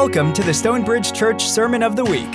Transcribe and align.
Welcome 0.00 0.32
to 0.34 0.44
the 0.44 0.54
Stonebridge 0.54 1.12
Church 1.12 1.42
Sermon 1.42 1.82
of 1.82 1.96
the 1.96 2.04
Week. 2.04 2.30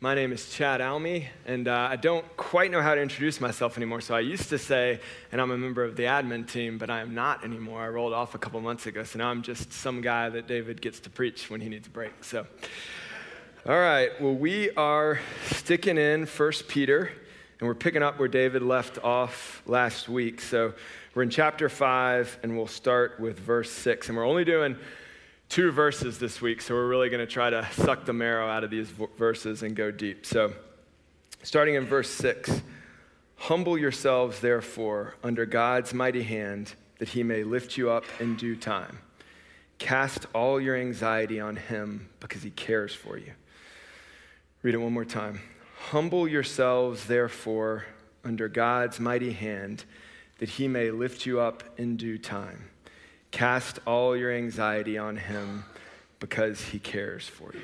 My 0.00 0.14
name 0.14 0.32
is 0.32 0.50
Chad 0.50 0.82
Almy, 0.82 1.28
and 1.46 1.66
uh, 1.66 1.88
I 1.90 1.96
don't 1.96 2.26
quite 2.36 2.70
know 2.70 2.82
how 2.82 2.94
to 2.94 3.00
introduce 3.00 3.40
myself 3.40 3.78
anymore. 3.78 4.02
So 4.02 4.14
I 4.14 4.20
used 4.20 4.50
to 4.50 4.58
say, 4.58 5.00
and 5.32 5.40
I'm 5.40 5.50
a 5.50 5.56
member 5.56 5.82
of 5.82 5.96
the 5.96 6.02
admin 6.02 6.46
team, 6.46 6.76
but 6.76 6.90
I 6.90 7.00
am 7.00 7.14
not 7.14 7.42
anymore. 7.42 7.80
I 7.80 7.88
rolled 7.88 8.12
off 8.12 8.34
a 8.34 8.38
couple 8.38 8.60
months 8.60 8.84
ago, 8.84 9.02
so 9.04 9.18
now 9.18 9.30
I'm 9.30 9.40
just 9.40 9.72
some 9.72 10.02
guy 10.02 10.28
that 10.28 10.46
David 10.46 10.82
gets 10.82 11.00
to 11.00 11.10
preach 11.10 11.48
when 11.48 11.62
he 11.62 11.70
needs 11.70 11.86
a 11.86 11.90
break. 11.90 12.22
So, 12.22 12.46
all 13.64 13.80
right, 13.80 14.10
well, 14.20 14.34
we 14.34 14.72
are 14.72 15.20
sticking 15.46 15.96
in 15.96 16.26
First 16.26 16.68
Peter. 16.68 17.10
And 17.64 17.68
we're 17.70 17.76
picking 17.76 18.02
up 18.02 18.18
where 18.18 18.28
David 18.28 18.60
left 18.60 18.98
off 19.02 19.62
last 19.64 20.06
week. 20.06 20.42
So 20.42 20.74
we're 21.14 21.22
in 21.22 21.30
chapter 21.30 21.70
5, 21.70 22.40
and 22.42 22.54
we'll 22.58 22.66
start 22.66 23.18
with 23.18 23.38
verse 23.38 23.70
6. 23.70 24.08
And 24.08 24.18
we're 24.18 24.26
only 24.26 24.44
doing 24.44 24.76
two 25.48 25.70
verses 25.70 26.18
this 26.18 26.42
week, 26.42 26.60
so 26.60 26.74
we're 26.74 26.86
really 26.86 27.08
going 27.08 27.26
to 27.26 27.32
try 27.32 27.48
to 27.48 27.66
suck 27.72 28.04
the 28.04 28.12
marrow 28.12 28.46
out 28.50 28.64
of 28.64 28.70
these 28.70 28.90
verses 28.90 29.62
and 29.62 29.74
go 29.74 29.90
deep. 29.90 30.26
So, 30.26 30.52
starting 31.42 31.76
in 31.76 31.86
verse 31.86 32.10
6 32.10 32.60
Humble 33.36 33.78
yourselves, 33.78 34.40
therefore, 34.40 35.14
under 35.24 35.46
God's 35.46 35.94
mighty 35.94 36.22
hand, 36.22 36.74
that 36.98 37.08
he 37.08 37.22
may 37.22 37.44
lift 37.44 37.78
you 37.78 37.88
up 37.90 38.04
in 38.20 38.36
due 38.36 38.56
time. 38.56 38.98
Cast 39.78 40.26
all 40.34 40.60
your 40.60 40.76
anxiety 40.76 41.40
on 41.40 41.56
him 41.56 42.10
because 42.20 42.42
he 42.42 42.50
cares 42.50 42.94
for 42.94 43.16
you. 43.16 43.32
Read 44.60 44.74
it 44.74 44.76
one 44.76 44.92
more 44.92 45.06
time. 45.06 45.40
Humble 45.90 46.26
yourselves, 46.26 47.04
therefore, 47.06 47.84
under 48.24 48.48
God's 48.48 48.98
mighty 48.98 49.32
hand, 49.32 49.84
that 50.38 50.48
he 50.48 50.66
may 50.66 50.90
lift 50.90 51.26
you 51.26 51.40
up 51.40 51.62
in 51.78 51.96
due 51.98 52.16
time. 52.16 52.70
Cast 53.30 53.80
all 53.86 54.16
your 54.16 54.32
anxiety 54.32 54.96
on 54.96 55.16
him 55.16 55.64
because 56.20 56.60
he 56.62 56.78
cares 56.78 57.28
for 57.28 57.52
you. 57.52 57.60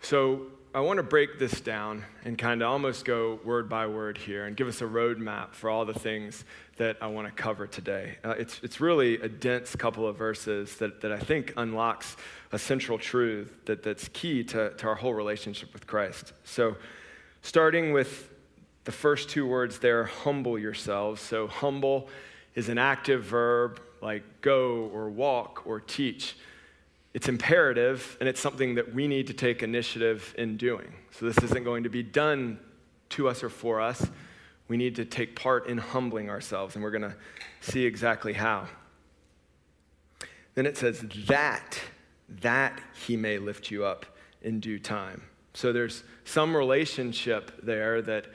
So, 0.00 0.46
I 0.76 0.80
want 0.80 0.98
to 0.98 1.02
break 1.02 1.38
this 1.38 1.62
down 1.62 2.04
and 2.26 2.36
kind 2.36 2.60
of 2.60 2.68
almost 2.68 3.06
go 3.06 3.40
word 3.46 3.66
by 3.66 3.86
word 3.86 4.18
here 4.18 4.44
and 4.44 4.54
give 4.54 4.68
us 4.68 4.82
a 4.82 4.84
roadmap 4.84 5.54
for 5.54 5.70
all 5.70 5.86
the 5.86 5.98
things 5.98 6.44
that 6.76 6.98
I 7.00 7.06
want 7.06 7.26
to 7.28 7.32
cover 7.32 7.66
today. 7.66 8.18
Uh, 8.22 8.34
it's, 8.36 8.60
it's 8.62 8.78
really 8.78 9.18
a 9.22 9.28
dense 9.30 9.74
couple 9.74 10.06
of 10.06 10.18
verses 10.18 10.76
that, 10.76 11.00
that 11.00 11.12
I 11.12 11.18
think 11.18 11.54
unlocks 11.56 12.18
a 12.52 12.58
central 12.58 12.98
truth 12.98 13.50
that, 13.64 13.82
that's 13.82 14.08
key 14.08 14.44
to, 14.44 14.74
to 14.74 14.86
our 14.88 14.94
whole 14.94 15.14
relationship 15.14 15.72
with 15.72 15.86
Christ. 15.86 16.34
So, 16.44 16.76
starting 17.40 17.94
with 17.94 18.28
the 18.84 18.92
first 18.92 19.30
two 19.30 19.46
words 19.46 19.78
there, 19.78 20.04
humble 20.04 20.58
yourselves. 20.58 21.22
So, 21.22 21.46
humble 21.46 22.10
is 22.54 22.68
an 22.68 22.76
active 22.76 23.24
verb 23.24 23.80
like 24.02 24.42
go 24.42 24.90
or 24.92 25.08
walk 25.08 25.62
or 25.64 25.80
teach. 25.80 26.36
It's 27.16 27.28
imperative, 27.28 28.18
and 28.20 28.28
it's 28.28 28.42
something 28.42 28.74
that 28.74 28.92
we 28.94 29.08
need 29.08 29.28
to 29.28 29.32
take 29.32 29.62
initiative 29.62 30.34
in 30.36 30.58
doing. 30.58 30.92
So, 31.12 31.24
this 31.24 31.38
isn't 31.38 31.64
going 31.64 31.84
to 31.84 31.88
be 31.88 32.02
done 32.02 32.58
to 33.08 33.26
us 33.26 33.42
or 33.42 33.48
for 33.48 33.80
us. 33.80 34.06
We 34.68 34.76
need 34.76 34.96
to 34.96 35.06
take 35.06 35.34
part 35.34 35.66
in 35.66 35.78
humbling 35.78 36.28
ourselves, 36.28 36.74
and 36.74 36.84
we're 36.84 36.90
going 36.90 37.10
to 37.10 37.14
see 37.62 37.86
exactly 37.86 38.34
how. 38.34 38.68
Then 40.56 40.66
it 40.66 40.76
says, 40.76 41.06
that 41.26 41.80
that 42.42 42.78
he 43.06 43.16
may 43.16 43.38
lift 43.38 43.70
you 43.70 43.86
up 43.86 44.04
in 44.42 44.60
due 44.60 44.78
time. 44.78 45.22
So 45.54 45.72
there's 45.72 46.04
some 46.26 46.54
relationship 46.54 47.62
there 47.62 48.02
that 48.02 48.26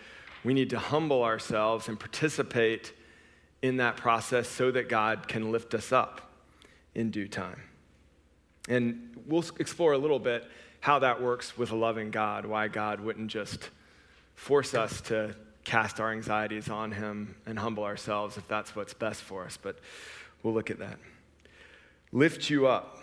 we 0.43 0.55
need 0.55 0.71
to 0.71 0.79
humble 0.79 1.21
ourselves 1.21 1.87
and 1.87 1.99
participate 1.99 2.93
in 3.61 3.77
that 3.77 3.95
process 3.95 4.47
so 4.47 4.71
that 4.71 4.89
God 4.89 5.27
can 5.27 5.51
lift 5.51 5.75
us 5.75 5.91
up 5.91 6.31
in 6.95 7.11
due 7.11 7.27
time. 7.27 7.61
And 8.71 9.17
we'll 9.27 9.43
explore 9.59 9.91
a 9.91 9.97
little 9.97 10.17
bit 10.17 10.45
how 10.79 10.99
that 10.99 11.21
works 11.21 11.57
with 11.57 11.71
a 11.71 11.75
loving 11.75 12.09
God, 12.09 12.45
why 12.45 12.69
God 12.69 13.01
wouldn't 13.01 13.29
just 13.29 13.69
force 14.33 14.73
us 14.73 15.01
to 15.01 15.35
cast 15.65 15.99
our 15.99 16.13
anxieties 16.13 16.69
on 16.69 16.93
Him 16.93 17.35
and 17.45 17.59
humble 17.59 17.83
ourselves 17.83 18.37
if 18.37 18.47
that's 18.47 18.73
what's 18.73 18.93
best 18.93 19.23
for 19.23 19.43
us. 19.43 19.57
But 19.61 19.77
we'll 20.41 20.53
look 20.53 20.71
at 20.71 20.79
that. 20.79 20.99
Lift 22.13 22.49
you 22.49 22.65
up. 22.65 22.99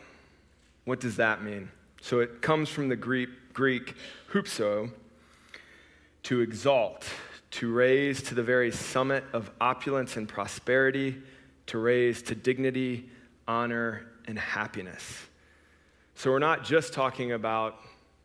What 0.86 1.00
does 1.00 1.16
that 1.16 1.42
mean? 1.42 1.70
So 2.00 2.20
it 2.20 2.40
comes 2.40 2.70
from 2.70 2.88
the 2.88 2.96
Greek, 2.96 3.28
Greek 3.52 3.94
hupso, 4.32 4.90
to 6.22 6.40
exalt, 6.40 7.06
to 7.50 7.70
raise 7.70 8.22
to 8.22 8.34
the 8.34 8.42
very 8.42 8.72
summit 8.72 9.22
of 9.34 9.50
opulence 9.60 10.16
and 10.16 10.26
prosperity, 10.26 11.20
to 11.66 11.76
raise 11.76 12.22
to 12.22 12.34
dignity, 12.34 13.10
honor, 13.46 14.06
and 14.26 14.38
happiness. 14.38 15.27
So 16.18 16.32
we're 16.32 16.40
not 16.40 16.64
just 16.64 16.94
talking 16.94 17.30
about 17.30 17.76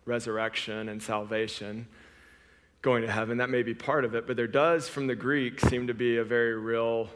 resurrection 0.05 0.89
and 0.89 0.99
salvation, 0.99 1.87
going 2.81 3.03
to 3.03 3.11
heaven. 3.11 3.37
That 3.37 3.51
may 3.51 3.61
be 3.61 3.75
part 3.75 4.03
of 4.03 4.15
it, 4.15 4.25
but 4.25 4.35
there 4.35 4.47
does, 4.47 4.89
from 4.89 5.05
the 5.05 5.13
Greek, 5.13 5.59
seem 5.59 5.85
to 5.85 5.93
be 5.93 6.17
a 6.17 6.23
very 6.23 6.57
real 6.57 7.07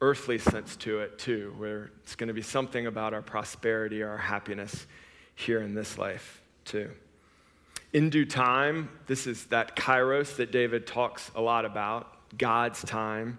earthly 0.00 0.38
sense 0.38 0.76
to 0.76 1.00
it 1.00 1.18
too, 1.18 1.52
where 1.58 1.90
it's 2.02 2.16
going 2.16 2.28
to 2.28 2.32
be 2.32 2.40
something 2.40 2.86
about 2.86 3.12
our 3.12 3.20
prosperity, 3.20 4.02
our 4.02 4.16
happiness 4.16 4.86
here 5.34 5.60
in 5.60 5.74
this 5.74 5.98
life 5.98 6.40
too. 6.64 6.90
In 7.92 8.08
due 8.08 8.24
time, 8.24 8.88
this 9.06 9.26
is 9.26 9.44
that 9.48 9.76
kairos 9.76 10.36
that 10.36 10.50
David 10.50 10.86
talks 10.86 11.30
a 11.34 11.42
lot 11.42 11.66
about, 11.66 12.16
God's 12.38 12.80
time, 12.82 13.36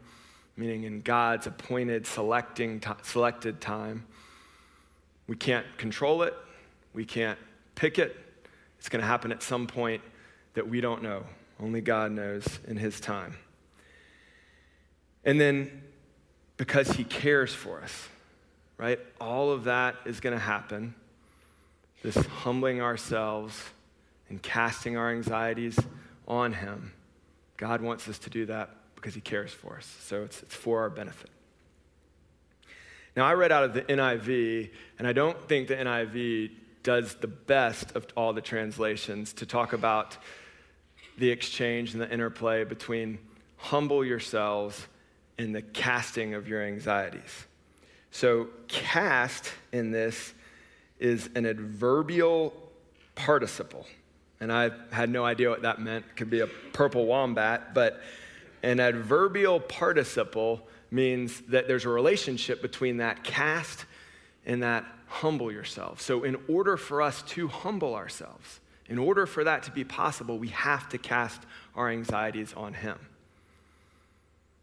meaning 0.55 0.83
in 0.83 1.01
God's 1.01 1.47
appointed, 1.47 2.05
selecting, 2.05 2.79
t- 2.79 2.91
selected 3.01 3.59
time. 3.59 4.05
We 5.25 5.35
can't 5.35 5.65
control 5.79 6.21
it, 6.21 6.35
we 6.95 7.05
can't 7.05 7.37
pick 7.75 7.99
it. 7.99 8.15
It's 8.79 8.89
going 8.89 9.01
to 9.01 9.07
happen 9.07 9.31
at 9.31 9.43
some 9.43 9.67
point 9.67 10.01
that 10.53 10.67
we 10.67 10.81
don't 10.81 11.03
know. 11.03 11.23
Only 11.59 11.81
God 11.81 12.11
knows 12.11 12.45
in 12.67 12.77
His 12.77 12.99
time. 12.99 13.37
And 15.23 15.39
then 15.39 15.83
because 16.57 16.89
He 16.91 17.03
cares 17.03 17.53
for 17.53 17.81
us, 17.81 18.07
right? 18.77 18.99
All 19.19 19.51
of 19.51 19.65
that 19.65 19.95
is 20.05 20.19
going 20.19 20.33
to 20.33 20.41
happen. 20.41 20.95
This 22.01 22.15
humbling 22.15 22.81
ourselves 22.81 23.61
and 24.29 24.41
casting 24.41 24.97
our 24.97 25.11
anxieties 25.11 25.77
on 26.27 26.53
Him. 26.53 26.93
God 27.57 27.81
wants 27.81 28.07
us 28.07 28.17
to 28.19 28.29
do 28.29 28.45
that 28.47 28.69
because 28.95 29.13
He 29.13 29.21
cares 29.21 29.51
for 29.51 29.77
us. 29.77 29.97
So 30.01 30.23
it's, 30.23 30.41
it's 30.43 30.55
for 30.55 30.81
our 30.81 30.89
benefit. 30.89 31.29
Now, 33.15 33.25
I 33.25 33.33
read 33.33 33.51
out 33.51 33.63
of 33.63 33.73
the 33.73 33.81
NIV, 33.81 34.71
and 34.99 35.07
I 35.07 35.13
don't 35.13 35.41
think 35.47 35.69
the 35.69 35.75
NIV 35.75 36.51
does 36.85 37.15
the 37.15 37.27
best 37.27 37.95
of 37.95 38.05
all 38.15 38.31
the 38.31 38.41
translations 38.41 39.33
to 39.33 39.45
talk 39.45 39.73
about 39.73 40.17
the 41.17 41.31
exchange 41.31 41.93
and 41.93 42.01
the 42.01 42.09
interplay 42.11 42.63
between 42.63 43.17
humble 43.57 44.05
yourselves 44.05 44.87
and 45.39 45.53
the 45.53 45.63
casting 45.63 46.35
of 46.35 46.47
your 46.47 46.61
anxieties. 46.61 47.45
So, 48.11 48.49
cast 48.67 49.51
in 49.73 49.91
this 49.91 50.33
is 50.99 51.27
an 51.35 51.47
adverbial 51.47 52.53
participle. 53.15 53.87
And 54.39 54.53
I 54.53 54.69
had 54.91 55.09
no 55.09 55.25
idea 55.25 55.49
what 55.49 55.63
that 55.63 55.81
meant. 55.81 56.05
It 56.05 56.15
could 56.15 56.29
be 56.29 56.41
a 56.41 56.47
purple 56.47 57.07
wombat, 57.07 57.73
but 57.73 57.99
an 58.61 58.79
adverbial 58.79 59.59
participle 59.59 60.61
means 60.91 61.41
that 61.49 61.67
there's 61.67 61.85
a 61.85 61.89
relationship 61.89 62.61
between 62.61 62.97
that 62.97 63.23
cast 63.23 63.85
and 64.45 64.61
that 64.61 64.85
humble 65.07 65.51
yourself. 65.51 66.01
So, 66.01 66.23
in 66.23 66.37
order 66.47 66.77
for 66.77 67.01
us 67.01 67.21
to 67.23 67.47
humble 67.47 67.95
ourselves, 67.95 68.59
in 68.87 68.97
order 68.97 69.25
for 69.25 69.43
that 69.43 69.63
to 69.63 69.71
be 69.71 69.83
possible, 69.83 70.37
we 70.37 70.49
have 70.49 70.89
to 70.89 70.97
cast 70.97 71.41
our 71.75 71.89
anxieties 71.89 72.53
on 72.53 72.73
Him. 72.73 72.99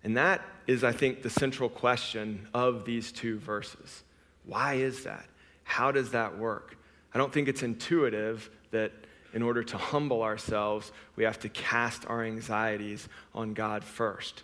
And 0.05 0.17
that 0.17 0.43
is, 0.67 0.85
I 0.85 0.93
think, 0.93 1.23
the 1.23 1.31
central 1.31 1.69
question 1.69 2.49
of 2.55 2.85
these 2.85 3.13
two 3.13 3.39
verses. 3.39 4.03
Why 4.45 4.75
is 4.75 5.05
that? 5.05 5.25
How 5.65 5.93
does 5.93 6.11
that 6.11 6.39
work? 6.39 6.77
I 7.15 7.19
don't 7.19 7.33
think 7.33 7.49
it's 7.49 7.63
intuitive 7.63 8.51
that 8.71 8.93
in 9.35 9.43
order 9.43 9.63
to 9.63 9.79
humble 9.79 10.23
ourselves, 10.23 10.93
we 11.17 11.25
have 11.25 11.39
to 11.41 11.49
cast 11.49 12.07
our 12.07 12.25
anxieties 12.25 13.09
on 13.35 13.55
God 13.55 13.85
first. 13.85 14.43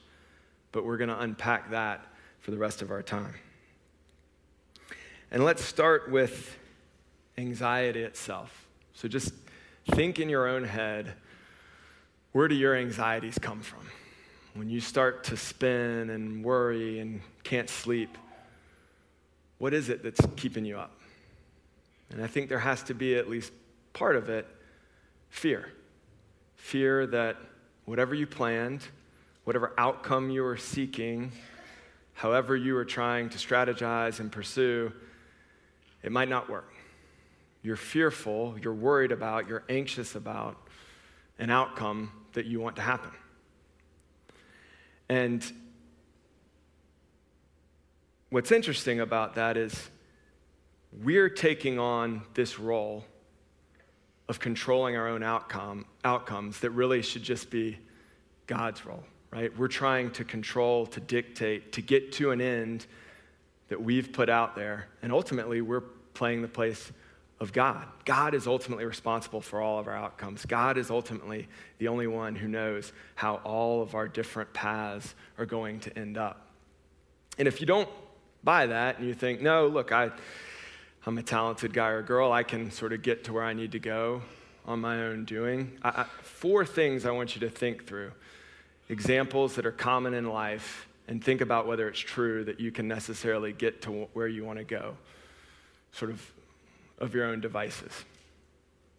But 0.73 0.85
we're 0.85 0.97
going 0.97 1.11
to 1.11 1.21
unpack 1.21 1.71
that 1.71 2.07
for 2.41 2.51
the 2.51 2.59
rest 2.59 2.83
of 2.83 2.91
our 2.91 3.03
time. 3.03 3.35
And 5.31 5.45
let's 5.45 5.63
start 5.63 6.11
with 6.11 6.57
anxiety 7.37 8.03
itself. 8.03 8.67
So 8.95 9.09
just 9.09 9.33
think 9.91 10.19
in 10.19 10.29
your 10.29 10.49
own 10.49 10.65
head 10.65 11.15
where 12.33 12.49
do 12.49 12.55
your 12.55 12.77
anxieties 12.77 13.39
come 13.39 13.61
from? 13.61 13.87
When 14.55 14.69
you 14.69 14.81
start 14.81 15.25
to 15.25 15.37
spin 15.37 16.11
and 16.11 16.45
worry 16.45 17.01
and 17.01 17.21
can't 17.43 17.69
sleep, 17.69 18.17
what 19.59 19.75
is 19.75 19.89
it 19.89 20.03
that's 20.03 20.21
keeping 20.37 20.65
you 20.65 20.79
up? 20.79 20.99
And 22.11 22.23
I 22.23 22.27
think 22.27 22.49
there 22.49 22.59
has 22.59 22.83
to 22.85 22.95
be 22.95 23.17
at 23.17 23.29
least 23.29 23.53
part 23.93 24.17
of 24.17 24.29
it 24.29 24.47
fear. 25.31 25.73
Fear 26.57 27.07
that 27.09 27.37
whatever 27.85 28.15
you 28.15 28.27
planned, 28.27 28.83
whatever 29.45 29.73
outcome 29.79 30.31
you 30.31 30.45
are 30.45 30.57
seeking, 30.57 31.33
however 32.15 32.57
you 32.57 32.77
are 32.77 32.85
trying 32.85 33.29
to 33.31 33.39
strategize 33.39 34.21
and 34.21 34.31
pursue, 34.31 34.93
it 36.03 36.13
might 36.13 36.29
not 36.29 36.49
work. 36.49 36.73
You're 37.63 37.77
fearful, 37.77 38.57
you're 38.63 38.75
worried 38.75 39.13
about, 39.13 39.49
you're 39.49 39.65
anxious 39.69 40.15
about 40.15 40.57
an 41.39 41.51
outcome 41.51 42.13
that 42.33 42.47
you 42.47 42.61
want 42.61 42.77
to 42.77 42.83
happen. 42.83 43.11
And 45.09 45.45
what's 48.31 48.53
interesting 48.53 49.01
about 49.01 49.35
that 49.37 49.57
is 49.57 49.91
we're 51.03 51.29
taking 51.29 51.79
on 51.79 52.23
this 52.35 52.59
role 52.59 53.05
of 54.29 54.39
controlling 54.39 54.97
our 54.97 55.09
own 55.09 55.23
outcome, 55.23 55.87
outcomes 56.05 56.61
that 56.61 56.71
really 56.71 57.03
should 57.03 57.23
just 57.23 57.51
be 57.51 57.79
God's 58.47 58.85
role, 58.85 59.05
right? 59.31 59.57
We're 59.57 59.69
trying 59.69 60.11
to 60.13 60.25
control, 60.25 60.87
to 60.87 61.01
dictate, 61.01 61.73
to 61.73 61.83
get 61.83 62.13
to 62.13 62.31
an 62.31 62.41
end 62.41 62.87
that 63.69 63.83
we've 63.83 64.13
put 64.13 64.29
out 64.29 64.55
there. 64.55 64.89
And 65.03 65.13
ultimately, 65.13 65.61
we're 65.61 65.83
playing 66.15 66.43
the 66.43 66.49
place 66.49 66.93
of 67.41 67.53
God. 67.53 67.87
God 68.05 68.35
is 68.35 68.47
ultimately 68.47 68.85
responsible 68.85 69.41
for 69.41 69.61
all 69.61 69.79
of 69.79 69.87
our 69.87 69.97
outcomes. 69.97 70.45
God 70.45 70.77
is 70.77 70.91
ultimately 70.91 71.47
the 71.79 71.89
only 71.89 72.07
one 72.07 72.35
who 72.35 72.49
knows 72.49 72.93
how 73.15 73.37
all 73.45 73.83
of 73.83 73.95
our 73.95 74.09
different 74.09 74.53
paths 74.53 75.15
are 75.39 75.47
going 75.47 75.81
to 75.81 75.97
end 75.97 76.19
up. 76.19 76.49
And 77.39 77.47
if 77.47 77.61
you 77.61 77.67
don't 77.67 77.89
buy 78.43 78.67
that 78.67 78.99
and 78.99 79.07
you 79.07 79.15
think, 79.15 79.41
no, 79.41 79.69
look, 79.69 79.93
I, 79.93 80.11
I'm 81.07 81.17
a 81.19 81.23
talented 81.23 81.73
guy 81.73 81.91
or 81.91 82.03
girl, 82.03 82.33
I 82.33 82.43
can 82.43 82.73
sort 82.73 82.93
of 82.93 83.03
get 83.03 83.25
to 83.25 83.33
where 83.33 83.45
I 83.45 83.53
need 83.53 83.73
to 83.73 83.79
go 83.79 84.23
on 84.67 84.81
my 84.81 85.05
own 85.05 85.25
doing, 85.25 85.79
I, 85.83 85.89
I, 85.89 86.07
four 86.23 86.67
things 86.67 87.07
I 87.07 87.13
want 87.13 87.35
you 87.35 87.41
to 87.43 87.51
think 87.51 87.87
through. 87.87 88.13
Examples 88.89 89.55
that 89.55 89.65
are 89.65 89.73
common 89.73 90.13
in 90.13 90.29
life, 90.29 90.88
and 91.09 91.23
think 91.23 91.41
about 91.41 91.67
whether 91.67 91.89
it's 91.89 91.99
true 91.99 92.45
that 92.45 92.61
you 92.61 92.71
can 92.71 92.87
necessarily 92.87 93.53
get 93.53 93.83
to 93.83 94.07
where 94.13 94.29
you 94.29 94.45
want 94.45 94.59
to 94.59 94.65
go. 94.65 94.97
Sort 95.91 96.11
of 96.13 96.33
of 96.99 97.15
your 97.15 97.27
own 97.27 97.41
devices. 97.41 97.93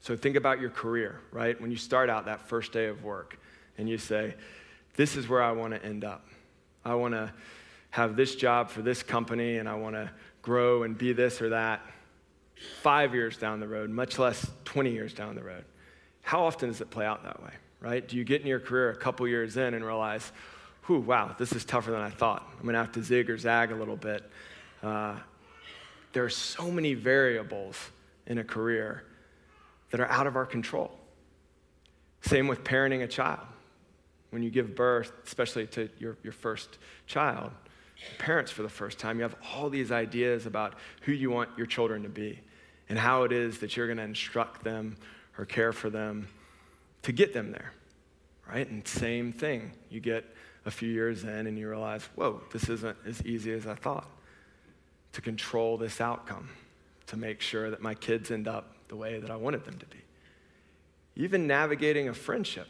So 0.01 0.15
think 0.15 0.35
about 0.35 0.59
your 0.59 0.69
career, 0.69 1.19
right? 1.31 1.59
When 1.59 1.71
you 1.71 1.77
start 1.77 2.09
out 2.09 2.25
that 2.25 2.47
first 2.47 2.71
day 2.71 2.85
of 2.85 3.03
work 3.03 3.39
and 3.77 3.89
you 3.89 3.97
say, 3.97 4.35
This 4.95 5.15
is 5.15 5.27
where 5.27 5.43
I 5.43 5.51
want 5.51 5.73
to 5.73 5.83
end 5.85 6.03
up. 6.03 6.25
I 6.85 6.95
want 6.95 7.13
to 7.13 7.31
have 7.91 8.15
this 8.15 8.35
job 8.35 8.69
for 8.69 8.81
this 8.81 9.03
company 9.03 9.57
and 9.57 9.67
I 9.67 9.75
want 9.75 9.95
to 9.95 10.09
grow 10.41 10.83
and 10.83 10.97
be 10.97 11.13
this 11.13 11.41
or 11.41 11.49
that 11.49 11.81
five 12.81 13.13
years 13.13 13.37
down 13.37 13.59
the 13.59 13.67
road, 13.67 13.89
much 13.89 14.19
less 14.19 14.49
20 14.65 14.91
years 14.91 15.13
down 15.13 15.35
the 15.35 15.43
road. 15.43 15.65
How 16.21 16.45
often 16.45 16.69
does 16.69 16.81
it 16.81 16.89
play 16.89 17.05
out 17.05 17.23
that 17.23 17.41
way, 17.41 17.51
right? 17.79 18.07
Do 18.07 18.17
you 18.17 18.23
get 18.23 18.41
in 18.41 18.47
your 18.47 18.59
career 18.59 18.91
a 18.91 18.95
couple 18.95 19.27
years 19.27 19.57
in 19.57 19.73
and 19.73 19.83
realize, 19.83 20.31
whew, 20.85 20.99
wow, 20.99 21.35
this 21.37 21.51
is 21.53 21.65
tougher 21.65 21.91
than 21.91 22.01
I 22.01 22.09
thought. 22.09 22.47
I'm 22.57 22.63
going 22.63 22.73
to 22.73 22.79
have 22.79 22.91
to 22.93 23.03
zig 23.03 23.29
or 23.29 23.37
zag 23.37 23.71
a 23.71 23.75
little 23.75 23.97
bit. 23.97 24.29
Uh, 24.81 25.15
there 26.13 26.23
are 26.23 26.29
so 26.29 26.71
many 26.71 26.93
variables 26.93 27.77
in 28.25 28.37
a 28.37 28.43
career 28.43 29.03
that 29.91 29.99
are 29.99 30.07
out 30.07 30.27
of 30.27 30.35
our 30.35 30.45
control. 30.45 30.91
Same 32.21 32.47
with 32.47 32.63
parenting 32.63 33.03
a 33.03 33.07
child. 33.07 33.45
When 34.31 34.43
you 34.43 34.49
give 34.49 34.75
birth, 34.75 35.11
especially 35.25 35.67
to 35.67 35.89
your, 35.97 36.17
your 36.23 36.33
first 36.33 36.77
child, 37.07 37.51
parents 38.17 38.51
for 38.51 38.61
the 38.61 38.69
first 38.69 38.99
time, 38.99 39.17
you 39.17 39.23
have 39.23 39.35
all 39.53 39.69
these 39.69 39.91
ideas 39.91 40.45
about 40.45 40.75
who 41.01 41.11
you 41.11 41.31
want 41.31 41.49
your 41.57 41.65
children 41.65 42.03
to 42.03 42.09
be 42.09 42.39
and 42.89 42.97
how 42.97 43.23
it 43.23 43.31
is 43.31 43.59
that 43.59 43.75
you're 43.75 43.87
going 43.87 43.97
to 43.97 44.03
instruct 44.03 44.63
them 44.63 44.97
or 45.37 45.45
care 45.45 45.73
for 45.73 45.89
them 45.89 46.27
to 47.01 47.11
get 47.11 47.33
them 47.33 47.51
there, 47.51 47.71
right? 48.47 48.69
And 48.69 48.87
same 48.87 49.31
thing. 49.31 49.71
You 49.89 49.99
get 49.99 50.25
a 50.65 50.71
few 50.71 50.89
years 50.89 51.23
in 51.23 51.47
and 51.47 51.57
you 51.57 51.69
realize, 51.69 52.03
whoa, 52.15 52.41
this 52.51 52.69
isn't 52.69 52.97
as 53.05 53.25
easy 53.25 53.51
as 53.53 53.65
I 53.65 53.75
thought 53.75 54.07
to 55.13 55.21
control 55.21 55.77
this 55.77 55.99
outcome, 56.01 56.49
to 57.07 57.17
make 57.17 57.41
sure 57.41 57.71
that 57.71 57.81
my 57.81 57.95
kids 57.95 58.29
end 58.29 58.47
up 58.47 58.75
the 58.89 58.95
way 58.95 59.19
that 59.19 59.31
I 59.31 59.35
wanted 59.35 59.65
them 59.65 59.77
to 59.77 59.85
be. 59.87 59.97
Even 61.15 61.47
navigating 61.47 62.09
a 62.09 62.13
friendship, 62.13 62.67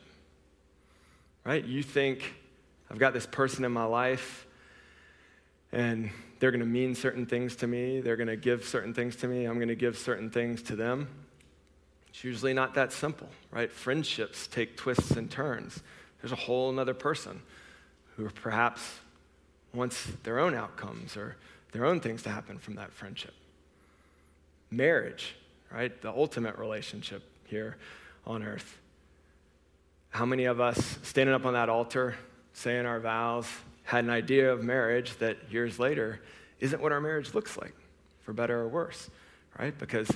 right? 1.44 1.63
You 1.63 1.83
think, 1.83 2.33
I've 2.89 3.00
got 3.00 3.13
this 3.13 3.25
person 3.25 3.65
in 3.65 3.71
my 3.71 3.83
life, 3.83 4.47
and 5.71 6.09
they're 6.39 6.51
going 6.51 6.62
to 6.62 6.65
mean 6.65 6.95
certain 6.95 7.25
things 7.25 7.57
to 7.57 7.68
me, 7.68 8.00
they're 8.00 8.15
going 8.15 8.27
to 8.27 8.38
give 8.38 8.63
certain 8.65 8.94
things 8.94 9.18
to 9.18 9.27
me, 9.27 9.45
I'm 9.45 9.56
going 9.56 9.68
to 9.68 9.75
give 9.75 9.97
certain 9.97 10.30
things 10.30 10.62
to 10.63 10.75
them. 10.75 11.09
It's 12.09 12.24
usually 12.24 12.53
not 12.53 12.74
that 12.75 12.91
simple, 12.91 13.30
right? 13.51 13.71
Friendships 13.71 14.47
take 14.47 14.77
twists 14.77 15.12
and 15.12 15.30
turns. 15.30 15.81
There's 16.21 16.31
a 16.31 16.38
whole 16.38 16.77
other 16.80 16.94
person 16.94 17.41
who 18.19 18.30
perhaps 18.30 19.00
wants 19.74 20.07
their 20.24 20.39
own 20.39 20.54
outcomes 20.54 21.16
or 21.16 21.38
their 21.71 21.86
own 21.86 22.01
things 22.01 22.21
to 22.24 22.30
happen 22.30 22.57
from 22.57 22.75
that 22.75 22.92
friendship. 22.92 23.33
Marriage, 24.69 25.36
right? 25.71 26.01
The 26.01 26.10
ultimate 26.10 26.57
relationship 26.57 27.24
here 27.45 27.77
on 28.27 28.44
earth. 28.44 28.77
How 30.10 30.25
many 30.25 30.45
of 30.45 30.60
us 30.60 30.98
standing 31.01 31.33
up 31.33 31.45
on 31.45 31.54
that 31.54 31.69
altar, 31.69 32.16
saying 32.51 32.86
our 32.86 33.00
vows, 33.00 33.48
had 33.83 34.04
an 34.04 34.10
idea 34.10 34.51
of 34.51 34.63
marriage 34.63 35.18
that 35.19 35.38
years 35.50 35.80
later 35.80 36.19
isn't 36.60 36.81
what 36.81 36.92
our 36.92 37.00
marriage 37.00 37.33
looks 37.33 37.57
like, 37.57 37.74
for 38.22 38.33
better 38.33 38.60
or 38.60 38.68
worse, 38.68 39.10
right? 39.57 39.77
Because 39.80 40.12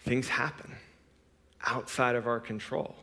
things 0.00 0.28
happen 0.28 0.76
outside 1.66 2.16
of 2.16 2.26
our 2.26 2.40
control. 2.40 2.96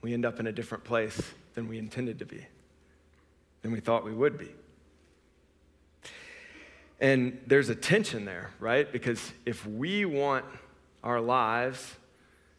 We 0.00 0.14
end 0.14 0.24
up 0.24 0.38
in 0.38 0.46
a 0.46 0.52
different 0.52 0.84
place 0.84 1.20
than 1.54 1.68
we 1.68 1.78
intended 1.78 2.18
to 2.18 2.26
be, 2.26 2.46
than 3.62 3.72
we 3.72 3.80
thought 3.80 4.04
we 4.04 4.14
would 4.14 4.38
be. 4.38 4.48
And 7.00 7.38
there's 7.46 7.68
a 7.68 7.74
tension 7.74 8.24
there, 8.24 8.52
right? 8.60 8.90
Because 8.90 9.32
if 9.44 9.66
we 9.66 10.04
want 10.04 10.44
our 11.02 11.20
lives 11.20 11.96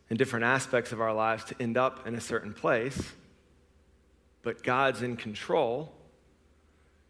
and 0.09 0.19
different 0.19 0.45
aspects 0.45 0.91
of 0.91 0.99
our 0.99 1.13
lives 1.13 1.45
to 1.45 1.55
end 1.61 1.77
up 1.77 2.05
in 2.05 2.15
a 2.15 2.21
certain 2.21 2.53
place, 2.53 3.13
but 4.41 4.61
God's 4.61 5.01
in 5.01 5.15
control, 5.15 5.93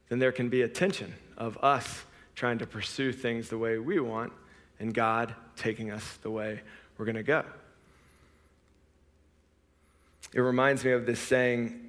then 0.10 0.20
there 0.20 0.32
can 0.32 0.50
be 0.50 0.62
a 0.62 0.68
tension 0.68 1.14
of 1.36 1.58
us 1.64 2.04
trying 2.36 2.60
to 2.60 2.68
pursue 2.68 3.12
things 3.12 3.50
the 3.50 3.58
way 3.58 3.80
we 3.80 4.00
want 4.00 4.32
and 4.80 4.94
God 4.94 5.34
taking 5.56 5.90
us 5.90 6.20
the 6.22 6.30
way 6.30 6.62
we're 6.98 7.06
going 7.06 7.16
to 7.16 7.24
go. 7.24 7.44
It 10.34 10.42
reminds 10.42 10.84
me 10.84 10.92
of 10.92 11.06
this 11.06 11.20
saying 11.20 11.80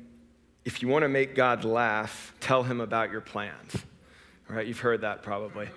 if 0.64 0.80
you 0.80 0.88
want 0.88 1.02
to 1.02 1.08
make 1.08 1.34
God 1.34 1.64
laugh, 1.64 2.34
tell 2.40 2.62
him 2.62 2.80
about 2.80 3.10
your 3.10 3.20
plans. 3.20 3.76
All 4.48 4.56
right, 4.56 4.66
you've 4.66 4.80
heard 4.80 5.02
that 5.02 5.22
probably. 5.22 5.68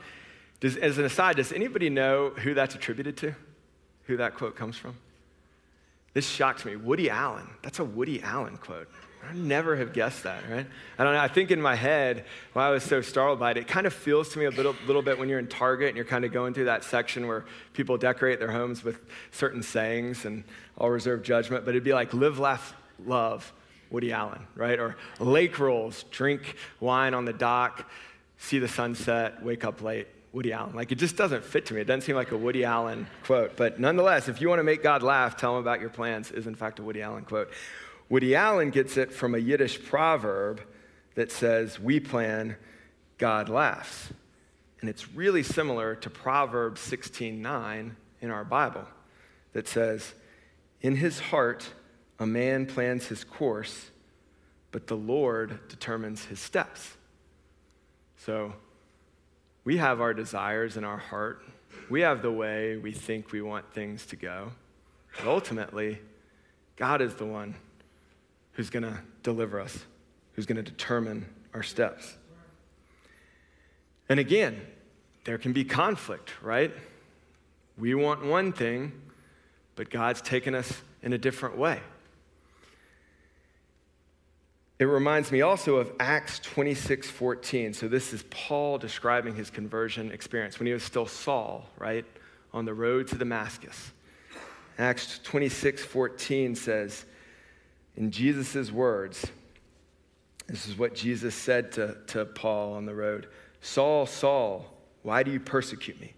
Does, 0.60 0.78
as 0.78 0.98
an 0.98 1.06
aside, 1.06 1.36
does 1.36 1.52
anybody 1.52 1.90
know 1.90 2.30
who 2.30 2.54
that's 2.54 2.74
attributed 2.74 3.18
to? 3.18 3.36
Who 4.04 4.18
that 4.18 4.36
quote 4.36 4.56
comes 4.56 4.78
from? 4.78 4.96
This 6.18 6.28
shocked 6.28 6.66
me. 6.66 6.76
Woody 6.76 7.12
Allen. 7.12 7.48
That's 7.62 7.78
a 7.78 7.86
Woody 7.86 8.24
Allen 8.24 8.58
quote. 8.58 8.90
I 9.30 9.36
never 9.36 9.76
have 9.76 9.94
guessed 9.94 10.24
that, 10.24 10.50
right? 10.50 10.66
I 10.98 11.04
don't 11.04 11.14
know. 11.14 11.20
I 11.20 11.28
think 11.28 11.52
in 11.52 11.62
my 11.62 11.76
head, 11.76 12.26
why 12.54 12.66
I 12.66 12.72
was 12.72 12.82
so 12.82 13.02
startled 13.02 13.40
by 13.40 13.52
it, 13.52 13.58
it 13.58 13.68
kind 13.68 13.86
of 13.86 13.94
feels 13.94 14.30
to 14.30 14.40
me 14.40 14.46
a 14.46 14.50
little, 14.50 14.76
little 14.88 15.04
bit 15.04 15.20
when 15.20 15.30
you're 15.30 15.38
in 15.38 15.46
Target 15.46 15.90
and 15.90 15.96
you're 15.96 16.06
kind 16.06 16.26
of 16.26 16.34
going 16.34 16.56
through 16.56 16.66
that 16.66 16.84
section 16.84 17.28
where 17.28 17.46
people 17.74 18.00
decorate 18.00 18.40
their 18.40 18.52
homes 18.52 18.84
with 18.84 19.00
certain 19.30 19.62
sayings, 19.62 20.26
and 20.26 20.44
I'll 20.80 20.90
reserve 20.90 21.22
judgment, 21.22 21.66
but 21.66 21.76
it'd 21.76 21.84
be 21.84 21.94
like 21.94 22.16
live, 22.16 22.40
laugh, 22.40 22.74
love, 23.06 23.54
Woody 23.92 24.12
Allen, 24.12 24.48
right? 24.56 24.80
Or 24.80 24.98
lake 25.20 25.60
rolls, 25.60 26.04
drink 26.10 26.56
wine 26.80 27.14
on 27.14 27.26
the 27.26 27.34
dock, 27.34 27.88
see 28.40 28.58
the 28.58 28.68
sunset, 28.68 29.44
wake 29.44 29.64
up 29.64 29.84
late. 29.84 30.08
Woody 30.38 30.54
Allen. 30.54 30.76
Like, 30.76 30.92
it 30.92 31.00
just 31.00 31.18
doesn't 31.18 31.44
fit 31.44 31.66
to 31.66 31.74
me. 31.74 31.82
It 31.82 31.86
doesn't 31.86 32.02
seem 32.02 32.16
like 32.16 32.32
a 32.32 32.38
Woody 32.38 32.64
Allen 32.64 33.08
quote. 33.24 33.58
But 33.58 33.80
nonetheless, 33.80 34.30
if 34.30 34.40
you 34.40 34.48
want 34.48 34.60
to 34.60 34.64
make 34.64 34.84
God 34.84 35.02
laugh, 35.02 35.36
tell 35.36 35.56
him 35.56 35.62
about 35.62 35.82
your 35.82 35.90
plans, 35.90 36.30
is 36.30 36.46
in 36.46 36.54
fact 36.54 36.78
a 36.78 36.84
Woody 36.84 37.02
Allen 37.02 37.26
quote. 37.26 37.50
Woody 38.08 38.36
Allen 38.36 38.70
gets 38.70 38.98
it 38.98 39.12
from 39.12 39.34
a 39.34 39.40
Yiddish 39.40 39.84
proverb 39.84 40.62
that 41.16 41.32
says, 41.32 41.80
We 41.80 42.00
plan, 42.00 42.56
God 43.18 43.50
laughs. 43.50 44.14
And 44.80 44.92
it's 44.92 45.12
really 45.12 45.42
similar 45.42 45.96
to 45.96 46.10
Proverbs 46.12 46.82
16:9 46.82 47.96
in 48.22 48.30
our 48.30 48.46
Bible 48.46 48.86
that 49.54 49.68
says, 49.68 50.14
In 50.82 50.98
his 50.98 51.20
heart 51.20 51.68
a 52.20 52.28
man 52.28 52.68
plans 52.68 53.08
his 53.08 53.24
course, 53.24 53.90
but 54.72 54.86
the 54.86 54.98
Lord 54.98 55.68
determines 55.68 56.26
his 56.26 56.40
steps. 56.40 56.96
So 58.18 58.54
we 59.68 59.76
have 59.76 60.00
our 60.00 60.14
desires 60.14 60.78
in 60.78 60.86
our 60.86 60.96
heart. 60.96 61.44
We 61.90 62.00
have 62.00 62.22
the 62.22 62.32
way 62.32 62.78
we 62.78 62.94
think 62.94 63.34
we 63.34 63.42
want 63.42 63.74
things 63.74 64.06
to 64.06 64.16
go. 64.16 64.54
But 65.18 65.28
ultimately, 65.28 66.00
God 66.78 67.02
is 67.02 67.16
the 67.16 67.26
one 67.26 67.54
who's 68.54 68.70
going 68.70 68.84
to 68.84 68.98
deliver 69.24 69.60
us, 69.60 69.78
who's 70.32 70.46
going 70.46 70.56
to 70.56 70.64
determine 70.64 71.26
our 71.54 71.64
steps. 71.64 72.16
And 74.08 74.22
again, 74.22 74.66
there 75.26 75.38
can 75.38 75.52
be 75.52 75.66
conflict, 75.66 76.32
right? 76.42 76.72
We 77.78 77.94
want 77.94 78.24
one 78.24 78.54
thing, 78.54 78.94
but 79.76 79.90
God's 79.90 80.22
taken 80.22 80.56
us 80.56 80.82
in 81.04 81.12
a 81.12 81.18
different 81.18 81.58
way. 81.58 81.82
It 84.80 84.86
reminds 84.86 85.32
me 85.32 85.42
also 85.42 85.78
of 85.78 85.92
Acts 86.00 86.40
26 86.40 87.10
14. 87.10 87.74
So, 87.74 87.88
this 87.88 88.14
is 88.14 88.24
Paul 88.30 88.78
describing 88.78 89.36
his 89.36 89.50
conversion 89.50 90.12
experience 90.12 90.60
when 90.60 90.68
he 90.68 90.74
was 90.74 90.84
still 90.84 91.08
Saul, 91.08 91.68
right? 91.78 92.06
On 92.54 92.66
the 92.66 92.74
road 92.74 93.08
to 93.08 93.16
Damascus. 93.16 93.92
Acts 94.78 95.20
26 95.24 95.84
14 95.84 96.56
says, 96.56 97.06
in 97.96 98.12
Jesus' 98.12 98.72
words, 98.72 99.26
this 100.46 100.68
is 100.68 100.78
what 100.78 100.94
Jesus 100.94 101.34
said 101.34 101.72
to, 101.74 101.98
to 102.08 102.26
Paul 102.26 102.74
on 102.74 102.86
the 102.86 102.94
road 102.94 103.28
Saul, 103.60 104.06
Saul, 104.06 104.72
why 105.02 105.24
do 105.24 105.32
you 105.32 105.40
persecute 105.40 106.00
me? 106.00 106.14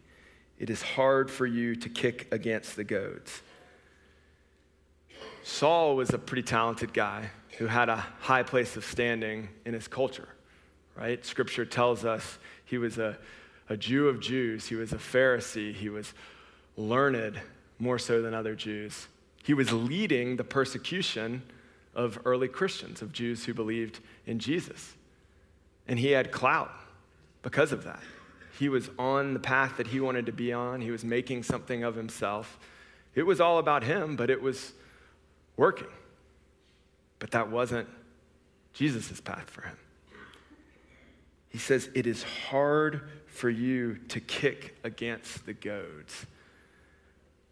It 0.59 0.69
is 0.69 0.81
hard 0.81 1.31
for 1.31 1.45
you 1.45 1.75
to 1.77 1.87
kick 1.87 2.27
against 2.33 2.75
the 2.75 2.83
goads. 2.83 3.41
Saul 5.43 5.95
was 5.95 6.13
a 6.13 6.17
pretty 6.17 6.43
talented 6.43 6.93
guy 6.93 7.29
who 7.59 7.67
had 7.67 7.89
a 7.89 7.97
high 8.21 8.41
place 8.41 8.77
of 8.77 8.85
standing 8.85 9.49
in 9.65 9.73
his 9.73 9.85
culture, 9.85 10.29
right? 10.95 11.25
Scripture 11.25 11.65
tells 11.65 12.05
us 12.05 12.39
he 12.63 12.77
was 12.77 12.97
a, 12.97 13.17
a 13.67 13.75
Jew 13.75 14.07
of 14.07 14.21
Jews, 14.21 14.65
he 14.65 14.75
was 14.75 14.93
a 14.93 14.97
Pharisee, 14.97 15.73
he 15.73 15.89
was 15.89 16.13
learned 16.77 17.37
more 17.77 17.99
so 17.99 18.21
than 18.21 18.33
other 18.33 18.55
Jews. 18.55 19.09
He 19.43 19.53
was 19.53 19.73
leading 19.73 20.37
the 20.37 20.43
persecution 20.45 21.41
of 21.93 22.17
early 22.23 22.47
Christians, 22.47 23.01
of 23.01 23.11
Jews 23.11 23.43
who 23.43 23.53
believed 23.53 23.99
in 24.25 24.39
Jesus. 24.39 24.95
And 25.85 25.99
he 25.99 26.11
had 26.11 26.31
clout 26.31 26.71
because 27.41 27.73
of 27.73 27.83
that. 27.83 27.99
He 28.57 28.69
was 28.69 28.89
on 28.97 29.33
the 29.33 29.39
path 29.39 29.75
that 29.75 29.87
he 29.87 29.99
wanted 29.99 30.27
to 30.27 30.31
be 30.31 30.53
on, 30.53 30.79
he 30.79 30.91
was 30.91 31.03
making 31.03 31.43
something 31.43 31.83
of 31.83 31.95
himself. 31.95 32.57
It 33.15 33.23
was 33.23 33.41
all 33.41 33.57
about 33.57 33.83
him, 33.83 34.15
but 34.15 34.29
it 34.29 34.41
was 34.41 34.71
working. 35.57 35.87
But 37.19 37.31
that 37.31 37.51
wasn't 37.51 37.87
Jesus' 38.73 39.19
path 39.21 39.49
for 39.49 39.61
him. 39.61 39.77
He 41.49 41.57
says, 41.57 41.89
It 41.93 42.07
is 42.07 42.23
hard 42.23 43.09
for 43.27 43.49
you 43.49 43.97
to 44.09 44.19
kick 44.19 44.77
against 44.83 45.45
the 45.45 45.53
goads. 45.53 46.25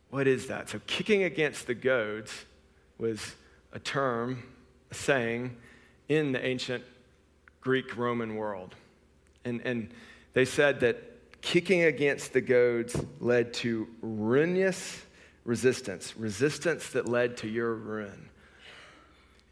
What 0.09 0.27
is 0.27 0.47
that? 0.47 0.69
So, 0.69 0.79
kicking 0.88 1.24
against 1.24 1.67
the 1.67 1.74
goads 1.74 2.45
was 2.97 3.36
a 3.74 3.79
term, 3.79 4.43
a 4.91 4.93
saying 4.93 5.57
in 6.07 6.31
the 6.31 6.43
ancient 6.43 6.83
Greek 7.62 7.97
Roman 7.97 8.36
world. 8.36 8.75
And, 9.43 9.62
and 9.65 9.89
they 10.33 10.45
said 10.45 10.79
that 10.81 11.41
kicking 11.41 11.83
against 11.83 12.33
the 12.33 12.41
goads 12.41 12.95
led 13.19 13.53
to 13.55 13.88
ruinous 14.01 15.01
resistance, 15.43 16.15
resistance 16.17 16.89
that 16.89 17.07
led 17.07 17.38
to 17.38 17.47
your 17.47 17.74
ruin. 17.74 18.29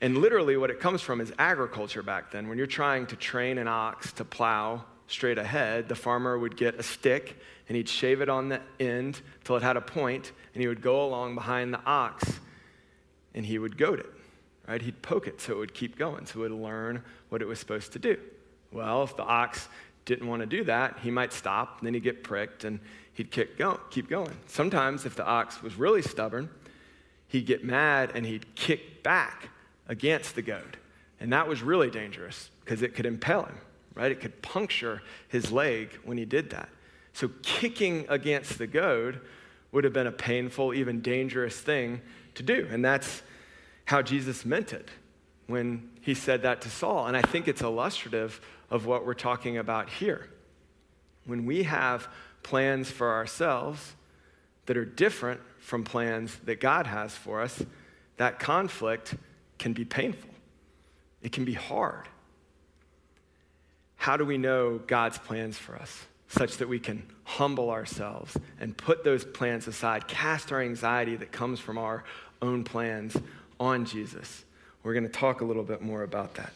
And 0.01 0.17
literally, 0.17 0.57
what 0.57 0.69
it 0.69 0.79
comes 0.79 1.01
from 1.01 1.21
is 1.21 1.31
agriculture 1.39 2.03
back 2.03 2.31
then. 2.31 2.47
When 2.47 2.57
you're 2.57 2.67
trying 2.67 3.07
to 3.07 3.15
train 3.15 3.57
an 3.57 3.67
ox 3.67 4.11
to 4.13 4.25
plow 4.25 4.83
straight 5.07 5.37
ahead, 5.37 5.87
the 5.87 5.95
farmer 5.95 6.37
would 6.37 6.57
get 6.57 6.75
a 6.75 6.83
stick 6.83 7.37
and 7.67 7.75
he'd 7.75 7.89
shave 7.89 8.21
it 8.21 8.29
on 8.29 8.49
the 8.49 8.61
end 8.79 9.21
till 9.43 9.55
it 9.55 9.63
had 9.63 9.77
a 9.77 9.81
point, 9.81 10.31
and 10.53 10.61
he 10.61 10.67
would 10.67 10.81
go 10.81 11.03
along 11.03 11.35
behind 11.35 11.73
the 11.73 11.83
ox 11.85 12.39
and 13.33 13.45
he 13.45 13.57
would 13.57 13.77
goad 13.77 13.99
it, 13.99 14.11
right? 14.67 14.81
He'd 14.81 15.01
poke 15.01 15.27
it 15.27 15.41
so 15.41 15.53
it 15.53 15.57
would 15.57 15.73
keep 15.73 15.97
going, 15.97 16.25
so 16.25 16.39
it 16.39 16.51
would 16.51 16.51
learn 16.51 17.03
what 17.29 17.41
it 17.41 17.45
was 17.45 17.59
supposed 17.59 17.91
to 17.93 17.99
do. 17.99 18.17
Well, 18.71 19.03
if 19.03 19.17
the 19.17 19.23
ox 19.23 19.67
didn't 20.05 20.27
want 20.27 20.41
to 20.41 20.45
do 20.45 20.63
that, 20.65 20.99
he 21.01 21.09
might 21.09 21.33
stop, 21.33 21.79
and 21.79 21.87
then 21.87 21.95
he'd 21.95 22.03
get 22.03 22.23
pricked, 22.23 22.63
and 22.63 22.79
he'd 23.13 23.31
go- 23.57 23.79
keep 23.89 24.09
going. 24.09 24.31
Sometimes, 24.45 25.05
if 25.05 25.15
the 25.15 25.25
ox 25.25 25.63
was 25.63 25.75
really 25.75 26.01
stubborn, 26.01 26.49
he'd 27.27 27.45
get 27.45 27.63
mad 27.63 28.11
and 28.13 28.25
he'd 28.25 28.55
kick 28.55 29.01
back 29.01 29.49
against 29.87 30.35
the 30.35 30.41
goad. 30.41 30.77
And 31.19 31.31
that 31.33 31.47
was 31.47 31.61
really 31.61 31.89
dangerous 31.89 32.49
because 32.63 32.81
it 32.81 32.95
could 32.95 33.05
impale 33.05 33.43
him, 33.43 33.57
right? 33.93 34.11
It 34.11 34.19
could 34.19 34.41
puncture 34.41 35.01
his 35.27 35.51
leg 35.51 35.97
when 36.03 36.17
he 36.17 36.25
did 36.25 36.49
that. 36.51 36.69
So, 37.13 37.29
kicking 37.43 38.05
against 38.09 38.57
the 38.57 38.67
goad 38.67 39.21
would 39.71 39.83
have 39.85 39.93
been 39.93 40.07
a 40.07 40.11
painful, 40.11 40.73
even 40.73 41.01
dangerous 41.01 41.57
thing 41.57 42.01
to 42.35 42.43
do. 42.43 42.67
And 42.69 42.83
that's 42.83 43.23
how 43.85 44.01
Jesus 44.01 44.45
meant 44.45 44.73
it 44.73 44.89
when 45.47 45.89
he 46.01 46.13
said 46.13 46.41
that 46.41 46.61
to 46.61 46.69
Saul. 46.69 47.07
And 47.07 47.15
I 47.15 47.21
think 47.21 47.47
it's 47.47 47.61
illustrative 47.61 48.41
of 48.69 48.85
what 48.85 49.05
we're 49.05 49.13
talking 49.13 49.57
about 49.57 49.89
here. 49.89 50.29
When 51.25 51.45
we 51.45 51.63
have 51.63 52.07
plans 52.43 52.89
for 52.89 53.13
ourselves 53.13 53.95
that 54.65 54.77
are 54.77 54.85
different 54.85 55.41
from 55.59 55.83
plans 55.83 56.35
that 56.45 56.59
God 56.59 56.87
has 56.87 57.15
for 57.15 57.41
us, 57.41 57.63
that 58.17 58.39
conflict 58.39 59.15
can 59.57 59.73
be 59.73 59.85
painful. 59.85 60.29
It 61.21 61.31
can 61.31 61.45
be 61.45 61.53
hard. 61.53 62.07
How 63.95 64.17
do 64.17 64.25
we 64.25 64.37
know 64.37 64.79
God's 64.85 65.17
plans 65.17 65.57
for 65.57 65.75
us? 65.75 66.05
such 66.27 66.57
that 66.57 66.67
we 66.67 66.79
can 66.79 67.03
humble 67.23 67.69
ourselves 67.69 68.35
and 68.59 68.75
put 68.75 69.03
those 69.03 69.23
plans 69.23 69.67
aside, 69.67 70.07
cast 70.07 70.51
our 70.51 70.61
anxiety 70.61 71.15
that 71.15 71.31
comes 71.31 71.59
from 71.59 71.77
our 71.77 72.03
own 72.41 72.63
plans 72.63 73.15
on 73.59 73.85
Jesus. 73.85 74.43
We're 74.83 74.93
going 74.93 75.05
to 75.05 75.09
talk 75.09 75.41
a 75.41 75.45
little 75.45 75.63
bit 75.63 75.81
more 75.81 76.03
about 76.03 76.35
that. 76.35 76.51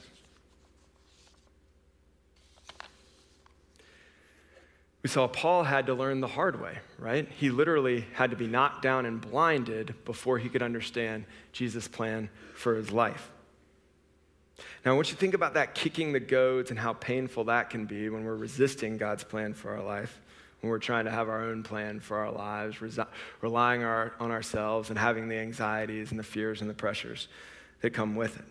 We 5.01 5.09
saw 5.09 5.27
Paul 5.27 5.63
had 5.63 5.85
to 5.85 5.93
learn 5.93 6.19
the 6.19 6.27
hard 6.27 6.61
way, 6.61 6.79
right? 6.97 7.27
He 7.37 7.49
literally 7.49 8.05
had 8.13 8.31
to 8.31 8.35
be 8.35 8.47
knocked 8.47 8.81
down 8.81 9.05
and 9.05 9.21
blinded 9.21 9.95
before 10.03 10.37
he 10.37 10.49
could 10.49 10.61
understand 10.61 11.25
Jesus' 11.53 11.87
plan 11.87 12.29
for 12.53 12.75
his 12.75 12.91
life. 12.91 13.31
Now, 14.83 14.91
I 14.91 14.95
want 14.95 15.07
you 15.07 15.13
to 15.13 15.19
think 15.19 15.33
about 15.33 15.53
that 15.53 15.73
kicking 15.73 16.11
the 16.11 16.19
goads 16.19 16.69
and 16.69 16.77
how 16.77 16.93
painful 16.93 17.45
that 17.45 17.69
can 17.69 17.85
be 17.85 18.09
when 18.09 18.25
we're 18.25 18.35
resisting 18.35 18.97
God's 18.97 19.23
plan 19.23 19.53
for 19.53 19.71
our 19.71 19.83
life, 19.83 20.19
when 20.59 20.69
we're 20.69 20.79
trying 20.79 21.05
to 21.05 21.11
have 21.11 21.29
our 21.29 21.45
own 21.45 21.63
plan 21.63 22.01
for 22.01 22.17
our 22.17 22.31
lives, 22.31 22.77
resi- 22.77 23.07
relying 23.39 23.83
our, 23.85 24.13
on 24.19 24.31
ourselves 24.31 24.89
and 24.89 24.99
having 24.99 25.29
the 25.29 25.37
anxieties 25.37 26.11
and 26.11 26.19
the 26.19 26.23
fears 26.23 26.59
and 26.59 26.69
the 26.69 26.73
pressures 26.73 27.29
that 27.79 27.91
come 27.91 28.17
with 28.17 28.37
it. 28.37 28.45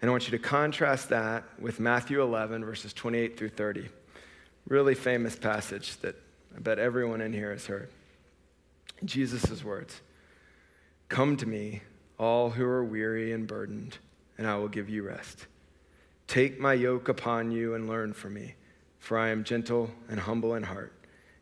And 0.00 0.08
I 0.08 0.12
want 0.12 0.24
you 0.24 0.30
to 0.30 0.42
contrast 0.42 1.10
that 1.10 1.44
with 1.60 1.78
Matthew 1.78 2.22
11, 2.22 2.64
verses 2.64 2.94
28 2.94 3.38
through 3.38 3.50
30. 3.50 3.88
Really 4.68 4.94
famous 4.94 5.36
passage 5.36 5.96
that 5.98 6.16
I 6.56 6.60
bet 6.60 6.78
everyone 6.78 7.20
in 7.20 7.32
here 7.32 7.50
has 7.50 7.66
heard. 7.66 7.90
Jesus' 9.04 9.64
words 9.64 10.00
Come 11.08 11.36
to 11.38 11.46
me, 11.46 11.82
all 12.18 12.50
who 12.50 12.64
are 12.64 12.84
weary 12.84 13.32
and 13.32 13.46
burdened 13.46 13.98
and 14.38 14.46
I 14.46 14.56
will 14.56 14.68
give 14.68 14.88
you 14.88 15.04
rest. 15.04 15.46
Take 16.26 16.58
my 16.58 16.74
yoke 16.74 17.08
upon 17.08 17.52
you 17.52 17.74
and 17.74 17.88
learn 17.88 18.12
from 18.12 18.34
me, 18.34 18.54
for 18.98 19.18
I 19.18 19.28
am 19.28 19.44
gentle 19.44 19.90
and 20.08 20.18
humble 20.18 20.54
in 20.54 20.62
heart, 20.62 20.92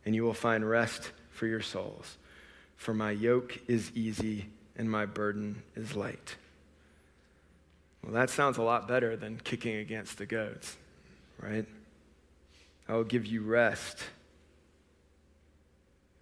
and 0.05 0.15
you 0.15 0.25
will 0.25 0.35
find 0.35 0.69
rest 0.69 1.13
for 1.31 1.47
your 1.47 1.63
souls. 1.63 2.19
For 2.77 2.93
my 2.93 3.11
yoke 3.11 3.59
is 3.69 3.93
easy 3.95 4.47
and 4.77 4.91
my 4.91 5.07
burden 5.07 5.63
is 5.77 5.95
light. 5.95 6.37
Well, 8.03 8.13
that 8.13 8.31
sounds 8.31 8.57
a 8.59 8.63
lot 8.63 8.89
better 8.89 9.17
than 9.17 9.41
kicking 9.45 9.77
against 9.77 10.19
the 10.19 10.27
goads, 10.27 10.77
right? 11.41 11.67
I 12.91 12.95
will 12.95 13.05
give 13.05 13.25
you 13.25 13.43
rest. 13.43 13.99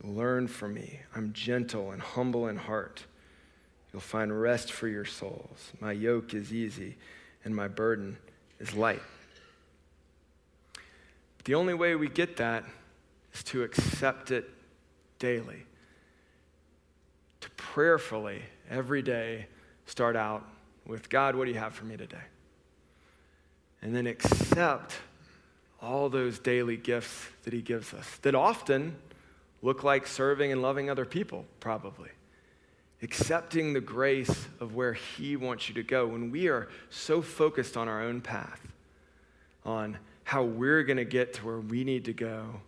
Learn 0.05 0.47
from 0.47 0.75
me. 0.75 1.01
I'm 1.17 1.33
gentle 1.33 1.91
and 1.91 2.01
humble 2.01 2.47
in 2.47 2.57
heart 2.57 3.05
You'll 3.93 4.01
find 4.01 4.39
rest 4.41 4.73
for 4.73 4.89
your 4.89 5.05
souls. 5.05 5.73
My 5.81 5.93
yoke 5.93 6.35
is 6.35 6.53
easy 6.53 6.97
and 7.45 7.55
my 7.55 7.69
burden 7.69 8.19
is 8.61 8.75
light. 8.75 9.03
The 11.45 11.55
only 11.55 11.75
way 11.75 11.95
we 11.95 12.09
get 12.09 12.37
that 12.37 12.65
is 13.33 13.43
to 13.45 13.63
accept 13.63 14.31
it 14.31 14.49
daily. 15.19 15.65
To 17.41 17.51
prayerfully, 17.53 18.43
every 18.69 19.01
day, 19.01 19.47
start 19.87 20.17
out 20.17 20.47
with 20.87 21.09
God, 21.09 21.35
what 21.35 21.47
do 21.47 21.53
you 21.53 21.59
have 21.59 21.75
for 21.75 21.85
me 21.85 21.97
today? 21.97 22.17
And 23.81 23.95
then 23.95 24.07
accept 24.07 24.95
all 25.81 26.09
those 26.09 26.39
daily 26.39 26.77
gifts 26.77 27.27
that 27.45 27.53
He 27.53 27.63
gives 27.63 27.95
us 27.95 28.19
that 28.23 28.35
often 28.35 28.97
look 29.63 29.83
like 29.83 30.07
serving 30.07 30.53
and 30.53 30.63
loving 30.63 30.91
other 30.91 31.05
people, 31.05 31.45
probably 31.61 32.11
accepting 33.03 33.73
the 33.73 33.81
grace 33.81 34.47
of 34.61 34.75
where 34.75 34.93
He 34.93 35.37
wants 35.37 35.69
you 35.69 35.75
to 35.75 35.83
go, 35.83 36.07
when 36.07 36.31
we 36.31 36.49
are 36.49 36.69
so 36.91 37.23
focused 37.23 37.77
on 37.77 37.89
our 37.89 38.03
own 38.03 38.21
path, 38.21 38.61
on 39.65 39.99
how 40.25 40.43
we're 40.43 40.83
going 40.83 40.97
to 40.97 41.05
get 41.05 41.35
to 41.35 41.47
where 41.47 41.61
we 41.61 41.85
need 41.85 42.05
to 42.07 42.13
go, 42.13 42.61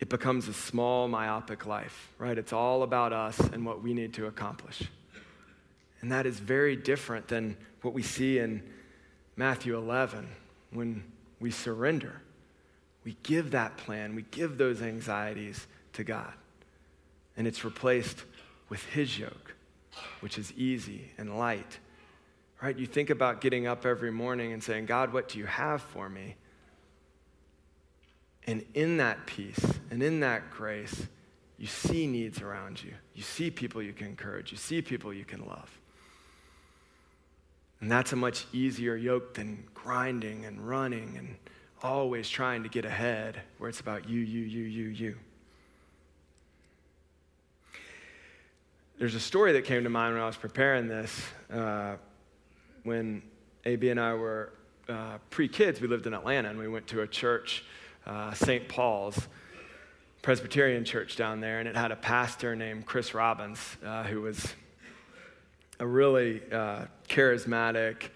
it 0.00 0.08
becomes 0.08 0.46
a 0.46 0.54
small, 0.54 1.08
myopic 1.08 1.66
life, 1.66 2.12
right? 2.18 2.38
It's 2.38 2.52
all 2.52 2.82
about 2.82 3.12
us 3.12 3.38
and 3.40 3.66
what 3.66 3.82
we 3.82 3.94
need 3.94 4.14
to 4.14 4.26
accomplish. 4.26 4.82
And 6.00 6.12
that 6.12 6.24
is 6.24 6.38
very 6.38 6.76
different 6.76 7.26
than 7.26 7.56
what 7.82 7.94
we 7.94 8.02
see 8.02 8.38
in 8.38 8.62
Matthew 9.34 9.76
11 9.76 10.28
when 10.72 11.04
we 11.40 11.50
surrender. 11.50 12.20
We 13.04 13.16
give 13.22 13.52
that 13.52 13.76
plan, 13.76 14.14
we 14.14 14.22
give 14.30 14.58
those 14.58 14.82
anxieties 14.82 15.66
to 15.94 16.04
God 16.04 16.32
and 17.38 17.46
it's 17.46 17.64
replaced 17.64 18.24
with 18.68 18.84
his 18.86 19.18
yoke, 19.18 19.54
which 20.20 20.36
is 20.36 20.52
easy 20.54 21.12
and 21.16 21.38
light. 21.38 21.78
right? 22.60 22.76
You 22.76 22.86
think 22.86 23.08
about 23.08 23.40
getting 23.40 23.66
up 23.66 23.86
every 23.86 24.10
morning 24.10 24.52
and 24.52 24.62
saying, 24.62 24.86
God, 24.86 25.12
what 25.12 25.28
do 25.28 25.38
you 25.38 25.46
have 25.46 25.80
for 25.80 26.08
me? 26.08 26.34
And 28.46 28.64
in 28.74 28.96
that 28.96 29.24
peace 29.26 29.64
and 29.90 30.02
in 30.02 30.20
that 30.20 30.50
grace, 30.50 31.06
you 31.58 31.68
see 31.68 32.06
needs 32.08 32.42
around 32.42 32.82
you. 32.82 32.92
You 33.14 33.22
see 33.22 33.50
people 33.50 33.80
you 33.80 33.92
can 33.92 34.08
encourage. 34.08 34.50
You 34.50 34.58
see 34.58 34.82
people 34.82 35.12
you 35.12 35.24
can 35.24 35.46
love. 35.46 35.70
And 37.80 37.90
that's 37.90 38.12
a 38.12 38.16
much 38.16 38.46
easier 38.52 38.96
yoke 38.96 39.34
than 39.34 39.64
grinding 39.74 40.44
and 40.44 40.66
running 40.66 41.16
and 41.16 41.36
always 41.82 42.28
trying 42.28 42.64
to 42.64 42.68
get 42.68 42.84
ahead, 42.84 43.40
where 43.58 43.70
it's 43.70 43.80
about 43.80 44.08
you, 44.08 44.20
you, 44.20 44.40
you, 44.42 44.64
you, 44.64 44.88
you. 44.88 45.16
There's 48.98 49.14
a 49.14 49.20
story 49.20 49.52
that 49.52 49.64
came 49.64 49.84
to 49.84 49.90
mind 49.90 50.14
when 50.14 50.22
I 50.22 50.26
was 50.26 50.36
preparing 50.36 50.88
this. 50.88 51.22
Uh, 51.52 51.96
when 52.82 53.22
AB 53.64 53.90
and 53.90 54.00
I 54.00 54.14
were 54.14 54.52
uh, 54.88 55.18
pre 55.30 55.46
kids, 55.46 55.80
we 55.80 55.86
lived 55.86 56.06
in 56.08 56.14
Atlanta 56.14 56.50
and 56.50 56.58
we 56.58 56.66
went 56.66 56.88
to 56.88 57.02
a 57.02 57.06
church, 57.06 57.64
uh, 58.06 58.32
St. 58.32 58.68
Paul's 58.68 59.28
Presbyterian 60.22 60.84
church 60.84 61.14
down 61.14 61.40
there, 61.40 61.60
and 61.60 61.68
it 61.68 61.76
had 61.76 61.92
a 61.92 61.96
pastor 61.96 62.56
named 62.56 62.86
Chris 62.86 63.14
Robbins 63.14 63.76
uh, 63.84 64.02
who 64.02 64.22
was 64.22 64.52
a 65.80 65.86
really 65.86 66.42
uh, 66.52 66.86
charismatic, 67.08 68.10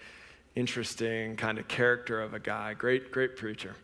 interesting 0.55 1.35
kind 1.35 1.57
of 1.57 1.67
character 1.67 2.21
of 2.21 2.33
a 2.33 2.39
guy, 2.39 2.73
great, 2.73 3.11
great 3.11 3.35
preacher. 3.37 3.75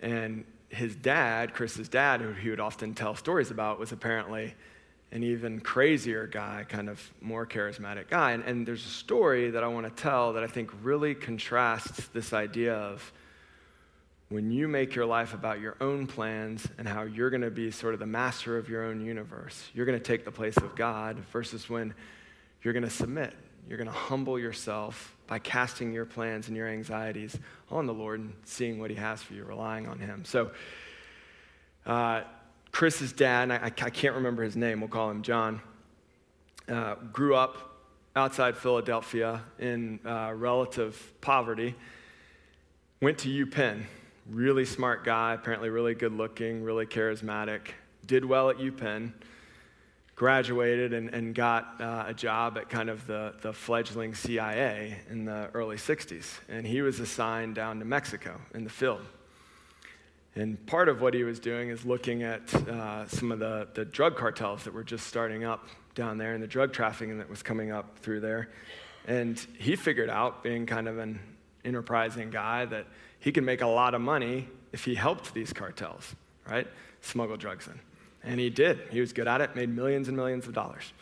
And 0.00 0.44
his 0.68 0.96
dad, 0.96 1.54
Chris's 1.54 1.88
dad, 1.88 2.20
who 2.20 2.32
he 2.32 2.50
would 2.50 2.60
often 2.60 2.94
tell 2.94 3.14
stories 3.14 3.50
about, 3.50 3.78
was 3.78 3.92
apparently 3.92 4.54
an 5.12 5.22
even 5.22 5.60
crazier 5.60 6.26
guy, 6.26 6.64
kind 6.68 6.88
of 6.88 7.00
more 7.20 7.46
charismatic 7.46 8.08
guy. 8.08 8.32
And, 8.32 8.42
and 8.42 8.66
there's 8.66 8.84
a 8.84 8.88
story 8.88 9.50
that 9.50 9.62
I 9.62 9.68
want 9.68 9.86
to 9.86 10.02
tell 10.02 10.32
that 10.32 10.42
I 10.42 10.48
think 10.48 10.70
really 10.82 11.14
contrasts 11.14 12.08
this 12.08 12.32
idea 12.32 12.74
of 12.74 13.12
when 14.30 14.50
you 14.50 14.66
make 14.66 14.96
your 14.96 15.06
life 15.06 15.32
about 15.32 15.60
your 15.60 15.76
own 15.80 16.08
plans 16.08 16.66
and 16.78 16.88
how 16.88 17.02
you're 17.02 17.30
going 17.30 17.42
to 17.42 17.50
be 17.50 17.70
sort 17.70 17.94
of 17.94 18.00
the 18.00 18.06
master 18.06 18.58
of 18.58 18.68
your 18.68 18.82
own 18.84 19.04
universe, 19.04 19.70
you're 19.74 19.86
going 19.86 19.98
to 19.98 20.04
take 20.04 20.24
the 20.24 20.32
place 20.32 20.56
of 20.56 20.74
God, 20.74 21.18
versus 21.30 21.70
when 21.70 21.94
you're 22.64 22.72
going 22.72 22.82
to 22.82 22.90
submit. 22.90 23.32
You're 23.68 23.78
going 23.78 23.88
to 23.88 23.94
humble 23.94 24.38
yourself 24.38 25.16
by 25.26 25.38
casting 25.38 25.92
your 25.92 26.04
plans 26.04 26.48
and 26.48 26.56
your 26.56 26.66
anxieties 26.66 27.38
on 27.70 27.86
the 27.86 27.94
Lord 27.94 28.20
and 28.20 28.32
seeing 28.44 28.80
what 28.80 28.90
He 28.90 28.96
has 28.96 29.22
for 29.22 29.34
you, 29.34 29.44
relying 29.44 29.86
on 29.86 29.98
Him. 29.98 30.24
So, 30.24 30.50
uh, 31.86 32.22
Chris's 32.72 33.12
dad, 33.12 33.52
I, 33.52 33.66
I, 33.66 33.90
can't 33.90 34.16
remember 34.16 34.42
his 34.42 34.56
name, 34.56 34.80
we'll 34.80 34.88
call 34.88 35.08
him 35.08 35.22
John, 35.22 35.60
uh, 36.68 36.96
grew 37.12 37.36
up 37.36 37.56
outside 38.16 38.56
Philadelphia 38.56 39.42
in 39.60 40.00
uh, 40.04 40.32
relative 40.34 41.12
poverty, 41.20 41.76
went 43.00 43.18
to 43.18 43.28
UPenn. 43.28 43.84
Really 44.28 44.64
smart 44.64 45.04
guy, 45.04 45.34
apparently 45.34 45.68
really 45.68 45.94
good 45.94 46.14
looking, 46.14 46.64
really 46.64 46.86
charismatic, 46.86 47.60
did 48.06 48.24
well 48.24 48.50
at 48.50 48.56
UPenn 48.56 49.12
graduated 50.16 50.92
and, 50.92 51.08
and 51.10 51.34
got 51.34 51.80
uh, 51.80 52.04
a 52.06 52.14
job 52.14 52.56
at 52.56 52.68
kind 52.68 52.88
of 52.88 53.06
the, 53.06 53.34
the 53.42 53.52
fledgling 53.52 54.14
CIA 54.14 54.98
in 55.10 55.24
the 55.24 55.50
early 55.54 55.76
60s. 55.76 56.38
And 56.48 56.66
he 56.66 56.82
was 56.82 57.00
assigned 57.00 57.54
down 57.54 57.80
to 57.80 57.84
Mexico 57.84 58.40
in 58.54 58.64
the 58.64 58.70
field. 58.70 59.00
And 60.36 60.64
part 60.66 60.88
of 60.88 61.00
what 61.00 61.14
he 61.14 61.22
was 61.22 61.38
doing 61.38 61.68
is 61.68 61.84
looking 61.84 62.22
at 62.22 62.52
uh, 62.54 63.06
some 63.06 63.30
of 63.30 63.38
the, 63.38 63.68
the 63.74 63.84
drug 63.84 64.16
cartels 64.16 64.64
that 64.64 64.74
were 64.74 64.82
just 64.82 65.06
starting 65.06 65.44
up 65.44 65.68
down 65.94 66.18
there 66.18 66.34
and 66.34 66.42
the 66.42 66.48
drug 66.48 66.72
trafficking 66.72 67.18
that 67.18 67.30
was 67.30 67.42
coming 67.42 67.70
up 67.70 67.98
through 68.00 68.20
there. 68.20 68.50
And 69.06 69.38
he 69.58 69.76
figured 69.76 70.10
out, 70.10 70.42
being 70.42 70.66
kind 70.66 70.88
of 70.88 70.98
an 70.98 71.20
enterprising 71.64 72.30
guy, 72.30 72.64
that 72.64 72.86
he 73.20 73.32
could 73.32 73.44
make 73.44 73.60
a 73.60 73.66
lot 73.66 73.94
of 73.94 74.00
money 74.00 74.48
if 74.72 74.84
he 74.84 74.94
helped 74.94 75.34
these 75.34 75.52
cartels, 75.52 76.16
right? 76.48 76.66
Smuggle 77.00 77.36
drugs 77.36 77.68
in. 77.68 77.78
And 78.24 78.40
he 78.40 78.50
did. 78.50 78.80
He 78.90 79.00
was 79.00 79.12
good 79.12 79.28
at 79.28 79.40
it, 79.40 79.54
made 79.54 79.68
millions 79.68 80.08
and 80.08 80.16
millions 80.16 80.46
of 80.46 80.54
dollars. 80.54 80.92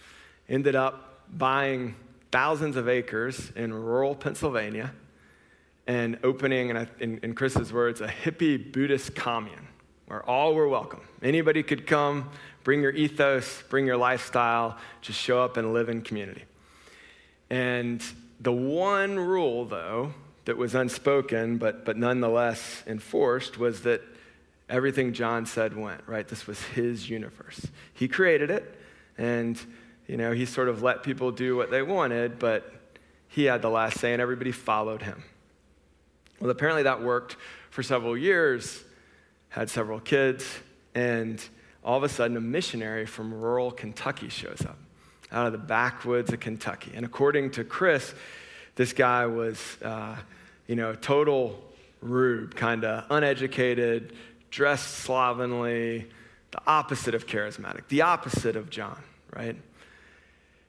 Ended 0.48 0.74
up 0.74 1.20
buying 1.30 1.94
thousands 2.30 2.76
of 2.76 2.88
acres 2.88 3.52
in 3.54 3.72
rural 3.72 4.14
Pennsylvania 4.14 4.92
and 5.86 6.18
opening, 6.22 6.70
in, 7.00 7.18
in 7.22 7.34
Chris's 7.34 7.72
words, 7.72 8.00
a 8.00 8.08
hippie 8.08 8.72
Buddhist 8.72 9.14
commune 9.14 9.68
where 10.06 10.22
all 10.28 10.54
were 10.54 10.68
welcome. 10.68 11.00
Anybody 11.22 11.62
could 11.62 11.86
come, 11.86 12.30
bring 12.64 12.82
your 12.82 12.92
ethos, 12.92 13.62
bring 13.68 13.86
your 13.86 13.96
lifestyle, 13.96 14.76
just 15.00 15.18
show 15.18 15.42
up 15.42 15.56
and 15.56 15.72
live 15.72 15.88
in 15.88 16.02
community. 16.02 16.44
And 17.50 18.02
the 18.40 18.52
one 18.52 19.18
rule, 19.18 19.64
though, 19.64 20.12
that 20.44 20.56
was 20.56 20.74
unspoken 20.74 21.58
but, 21.58 21.84
but 21.84 21.96
nonetheless 21.96 22.82
enforced 22.86 23.58
was 23.58 23.82
that 23.82 24.02
everything 24.72 25.12
John 25.12 25.44
said 25.44 25.76
went, 25.76 26.00
right? 26.06 26.26
This 26.26 26.46
was 26.46 26.60
his 26.60 27.08
universe. 27.08 27.68
He 27.92 28.08
created 28.08 28.50
it, 28.50 28.74
and, 29.18 29.60
you 30.08 30.16
know, 30.16 30.32
he 30.32 30.46
sort 30.46 30.68
of 30.68 30.82
let 30.82 31.02
people 31.02 31.30
do 31.30 31.54
what 31.56 31.70
they 31.70 31.82
wanted, 31.82 32.38
but 32.38 32.72
he 33.28 33.44
had 33.44 33.62
the 33.62 33.68
last 33.68 34.00
say, 34.00 34.12
and 34.12 34.22
everybody 34.22 34.50
followed 34.50 35.02
him. 35.02 35.22
Well, 36.40 36.50
apparently 36.50 36.84
that 36.84 37.02
worked 37.02 37.36
for 37.70 37.82
several 37.82 38.16
years, 38.16 38.82
had 39.50 39.68
several 39.68 40.00
kids, 40.00 40.46
and 40.94 41.40
all 41.84 41.98
of 41.98 42.02
a 42.02 42.08
sudden 42.08 42.36
a 42.36 42.40
missionary 42.40 43.06
from 43.06 43.32
rural 43.32 43.70
Kentucky 43.70 44.30
shows 44.30 44.62
up 44.62 44.78
out 45.30 45.46
of 45.46 45.52
the 45.52 45.58
backwoods 45.58 46.32
of 46.32 46.40
Kentucky. 46.40 46.92
And 46.94 47.04
according 47.06 47.52
to 47.52 47.64
Chris, 47.64 48.14
this 48.74 48.92
guy 48.92 49.26
was, 49.26 49.58
uh, 49.82 50.16
you 50.66 50.76
know, 50.76 50.94
total 50.94 51.62
rube, 52.00 52.54
kind 52.54 52.84
of 52.84 53.04
uneducated, 53.10 54.14
dressed 54.52 54.98
slovenly, 54.98 56.06
the 56.52 56.60
opposite 56.66 57.14
of 57.14 57.26
charismatic, 57.26 57.88
the 57.88 58.02
opposite 58.02 58.54
of 58.54 58.70
John, 58.70 59.02
right? 59.34 59.56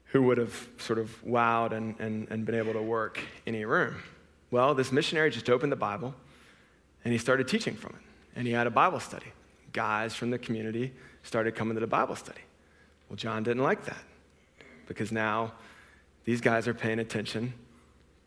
Who 0.05 0.23
would 0.23 0.37
have 0.37 0.67
sort 0.79 0.97
of 0.97 1.23
wowed 1.23 1.73
and, 1.73 1.99
and, 1.99 2.27
and 2.31 2.45
been 2.45 2.55
able 2.55 2.73
to 2.73 2.81
work 2.81 3.19
any 3.45 3.65
room. 3.65 4.01
Well, 4.49 4.73
this 4.73 4.91
missionary 4.91 5.29
just 5.29 5.49
opened 5.49 5.71
the 5.71 5.77
Bible 5.77 6.15
and 7.03 7.11
he 7.11 7.17
started 7.17 7.47
teaching 7.47 7.75
from 7.75 7.91
it. 7.91 8.01
And 8.35 8.47
he 8.47 8.53
had 8.53 8.65
a 8.65 8.71
Bible 8.71 8.99
study. 8.99 9.27
Guys 9.73 10.15
from 10.15 10.31
the 10.31 10.39
community 10.39 10.93
started 11.23 11.53
coming 11.53 11.75
to 11.75 11.81
the 11.81 11.87
Bible 11.87 12.15
study. 12.15 12.41
Well, 13.09 13.17
John 13.17 13.43
didn't 13.43 13.63
like 13.63 13.85
that 13.85 14.01
because 14.87 15.11
now 15.11 15.53
these 16.23 16.39
guys 16.39 16.67
are 16.67 16.73
paying 16.73 16.99
attention 16.99 17.53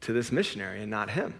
to 0.02 0.12
this 0.12 0.30
missionary 0.30 0.82
and 0.82 0.90
not 0.90 1.10
him. 1.10 1.34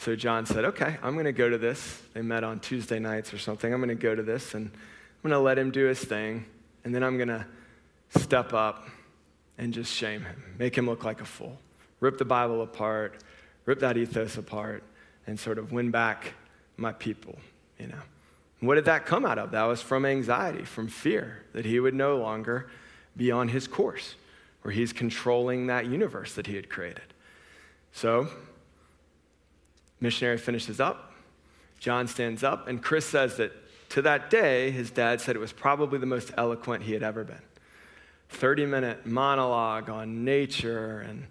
So 0.00 0.16
John 0.16 0.46
said, 0.46 0.64
Okay, 0.64 0.96
I'm 1.02 1.12
going 1.12 1.26
to 1.26 1.32
go 1.32 1.50
to 1.50 1.58
this. 1.58 2.00
They 2.14 2.22
met 2.22 2.42
on 2.42 2.58
Tuesday 2.58 2.98
nights 2.98 3.34
or 3.34 3.38
something. 3.38 3.70
I'm 3.70 3.80
going 3.80 3.90
to 3.90 3.94
go 3.94 4.14
to 4.14 4.22
this 4.22 4.54
and 4.54 4.70
I'm 4.72 5.30
going 5.30 5.38
to 5.38 5.44
let 5.44 5.58
him 5.58 5.70
do 5.70 5.84
his 5.84 6.02
thing. 6.02 6.46
And 6.84 6.94
then 6.94 7.02
I'm 7.04 7.18
going 7.18 7.28
to 7.28 7.44
step 8.16 8.54
up 8.54 8.88
and 9.58 9.74
just 9.74 9.92
shame 9.92 10.22
him, 10.22 10.42
make 10.58 10.76
him 10.76 10.86
look 10.86 11.04
like 11.04 11.20
a 11.20 11.26
fool, 11.26 11.58
rip 12.00 12.16
the 12.16 12.24
Bible 12.24 12.62
apart, 12.62 13.22
rip 13.66 13.80
that 13.80 13.98
ethos 13.98 14.38
apart, 14.38 14.82
and 15.26 15.38
sort 15.38 15.58
of 15.58 15.70
win 15.70 15.90
back 15.90 16.32
my 16.78 16.92
people, 16.92 17.38
you 17.78 17.88
know. 17.88 18.00
what 18.60 18.76
did 18.76 18.86
that 18.86 19.04
come 19.04 19.26
out 19.26 19.38
of? 19.38 19.50
That 19.50 19.64
was 19.64 19.82
from 19.82 20.06
anxiety, 20.06 20.64
from 20.64 20.88
fear 20.88 21.42
that 21.52 21.66
he 21.66 21.78
would 21.78 21.94
no 21.94 22.16
longer 22.16 22.70
be 23.18 23.30
on 23.30 23.48
his 23.48 23.68
course, 23.68 24.14
where 24.62 24.72
he's 24.72 24.94
controlling 24.94 25.66
that 25.66 25.84
universe 25.84 26.32
that 26.36 26.46
he 26.46 26.56
had 26.56 26.70
created. 26.70 27.12
So 27.92 28.30
Missionary 30.00 30.38
finishes 30.38 30.80
up. 30.80 31.12
John 31.78 32.06
stands 32.06 32.42
up, 32.42 32.68
and 32.68 32.82
Chris 32.82 33.06
says 33.06 33.36
that 33.36 33.52
to 33.90 34.02
that 34.02 34.30
day, 34.30 34.70
his 34.70 34.90
dad 34.90 35.20
said 35.20 35.34
it 35.34 35.40
was 35.40 35.52
probably 35.52 35.98
the 35.98 36.06
most 36.06 36.30
eloquent 36.36 36.84
he 36.84 36.92
had 36.92 37.02
ever 37.02 37.24
been. 37.24 37.42
30 38.28 38.66
minute 38.66 39.06
monologue 39.06 39.90
on 39.90 40.24
nature 40.24 41.00
and 41.00 41.26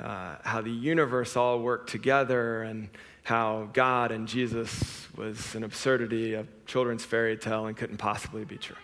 uh, 0.00 0.36
how 0.42 0.60
the 0.60 0.70
universe 0.70 1.36
all 1.36 1.60
worked 1.60 1.90
together 1.90 2.62
and 2.62 2.88
how 3.22 3.68
God 3.72 4.10
and 4.10 4.26
Jesus 4.26 5.06
was 5.16 5.54
an 5.54 5.62
absurdity, 5.62 6.34
a 6.34 6.46
children's 6.66 7.04
fairy 7.04 7.36
tale, 7.36 7.66
and 7.66 7.76
couldn't 7.76 7.98
possibly 7.98 8.44
be 8.44 8.56
true. 8.56 8.76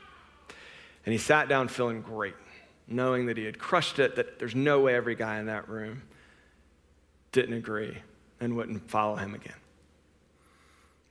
And 1.04 1.12
he 1.12 1.18
sat 1.18 1.48
down 1.48 1.68
feeling 1.68 2.02
great, 2.02 2.34
knowing 2.86 3.26
that 3.26 3.36
he 3.36 3.44
had 3.44 3.58
crushed 3.58 3.98
it, 3.98 4.16
that 4.16 4.38
there's 4.38 4.54
no 4.54 4.80
way 4.80 4.94
every 4.94 5.14
guy 5.14 5.40
in 5.40 5.46
that 5.46 5.68
room 5.68 6.02
didn't 7.32 7.54
agree 7.54 7.96
and 8.40 8.56
wouldn't 8.56 8.88
follow 8.90 9.16
him 9.16 9.34
again. 9.34 9.54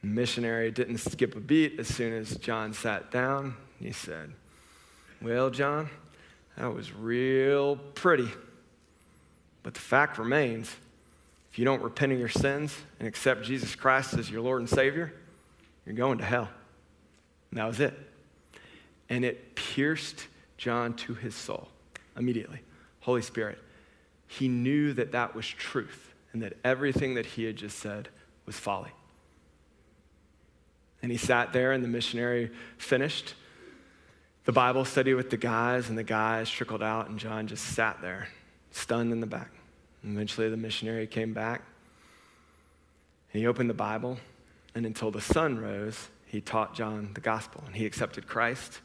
The 0.02 0.08
missionary 0.08 0.72
didn't 0.72 1.00
skip 1.00 1.36
a 1.36 1.40
beat 1.40 1.80
as 1.80 1.88
soon 1.88 2.14
as 2.14 2.38
John 2.38 2.74
sat 2.74 3.12
down. 3.12 3.56
He 3.80 3.92
said, 3.92 4.32
Well, 5.22 5.50
John, 5.50 5.90
that 6.58 6.74
was 6.74 6.94
real 6.94 7.78
pretty. 7.78 8.30
But 9.64 9.74
the 9.74 9.80
fact 9.80 10.20
remains 10.20 10.76
if 11.52 11.60
you 11.60 11.66
don't 11.66 11.82
repent 11.82 12.12
of 12.12 12.20
your 12.20 12.30
sins 12.30 12.76
and 13.00 13.08
accept 13.08 13.44
Jesus 13.44 13.76
Christ 13.76 14.14
as 14.14 14.30
your 14.30 14.42
Lord 14.42 14.62
and 14.62 14.70
Savior, 14.70 15.14
you're 15.86 15.96
going 15.96 16.18
to 16.18 16.26
hell. 16.26 16.50
And 17.50 17.60
that 17.60 17.66
was 17.66 17.80
it. 17.80 17.98
And 19.10 19.24
it 19.24 19.56
pierced 19.56 20.28
John 20.58 20.94
to 20.96 21.14
his 21.14 21.34
soul 21.34 21.70
immediately. 22.18 22.60
Holy 23.00 23.22
Spirit, 23.22 23.58
he 24.28 24.48
knew 24.48 24.94
that 24.94 25.14
that 25.14 25.34
was 25.34 25.48
truth 25.48 26.14
and 26.36 26.44
that 26.44 26.58
everything 26.66 27.14
that 27.14 27.26
he 27.26 27.46
had 27.46 27.56
just 27.56 27.80
said 27.80 28.10
was 28.46 28.60
folly. 28.60 28.92
And 31.02 31.10
he 31.10 31.18
sat 31.18 31.54
there, 31.54 31.72
and 31.72 31.82
the 31.82 31.88
missionary 31.88 32.52
finished 32.78 33.36
the 34.44 34.52
Bible 34.52 34.84
study 34.84 35.14
with 35.14 35.30
the 35.30 35.38
guys, 35.38 35.88
and 35.88 35.98
the 35.98 36.04
guys 36.04 36.50
trickled 36.50 36.84
out, 36.84 37.08
and 37.08 37.18
John 37.18 37.48
just 37.48 37.64
sat 37.64 38.02
there, 38.02 38.28
stunned 38.72 39.14
in 39.14 39.22
the 39.22 39.28
back. 39.28 39.50
And 40.04 40.12
eventually, 40.12 40.50
the 40.50 40.58
missionary 40.58 41.08
came 41.08 41.34
back, 41.34 41.62
and 43.32 43.40
he 43.40 43.48
opened 43.48 43.70
the 43.70 43.74
Bible, 43.74 44.18
and 44.76 44.86
until 44.86 45.12
the 45.12 45.22
sun 45.22 45.58
rose, 45.58 46.10
he 46.26 46.42
taught 46.42 46.76
John 46.76 47.12
the 47.14 47.22
gospel, 47.22 47.64
and 47.66 47.74
he 47.74 47.86
accepted 47.86 48.28
Christ. 48.28 48.82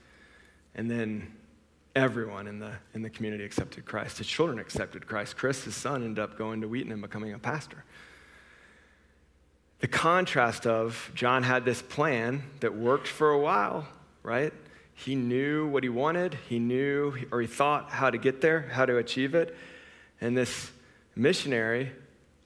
And 0.77 0.89
then 0.89 1.33
everyone 1.95 2.47
in 2.47 2.59
the, 2.59 2.73
in 2.95 3.03
the 3.03 3.11
community 3.11 3.45
accepted 3.45 3.85
Christ. 3.85 4.19
His 4.19 4.27
children 4.27 4.59
accepted 4.59 5.07
Christ. 5.07 5.37
Chris, 5.37 5.65
his 5.65 5.75
son, 5.75 6.05
ended 6.05 6.19
up 6.23 6.39
going 6.39 6.61
to 6.61 6.69
Wheaton 6.69 6.93
and 6.93 7.03
becoming 7.03 7.33
a 7.33 7.39
pastor. 7.39 7.85
The 9.81 9.89
contrast 9.89 10.67
of 10.67 11.11
John 11.15 11.43
had 11.43 11.65
this 11.65 11.81
plan 11.81 12.43
that 12.61 12.77
worked 12.77 13.09
for 13.09 13.31
a 13.31 13.39
while, 13.39 13.89
right? 14.23 14.53
He 14.95 15.15
knew 15.15 15.67
what 15.69 15.83
he 15.83 15.89
wanted, 15.89 16.37
he 16.49 16.59
knew 16.59 17.15
or 17.33 17.41
he 17.41 17.47
thought 17.47 17.91
how 17.91 18.11
to 18.11 18.19
get 18.19 18.43
there, 18.43 18.69
how 18.73 18.85
to 18.85 18.99
achieve 18.99 19.35
it. 19.35 19.57
And 20.21 20.37
this 20.37 20.71
missionary 21.17 21.93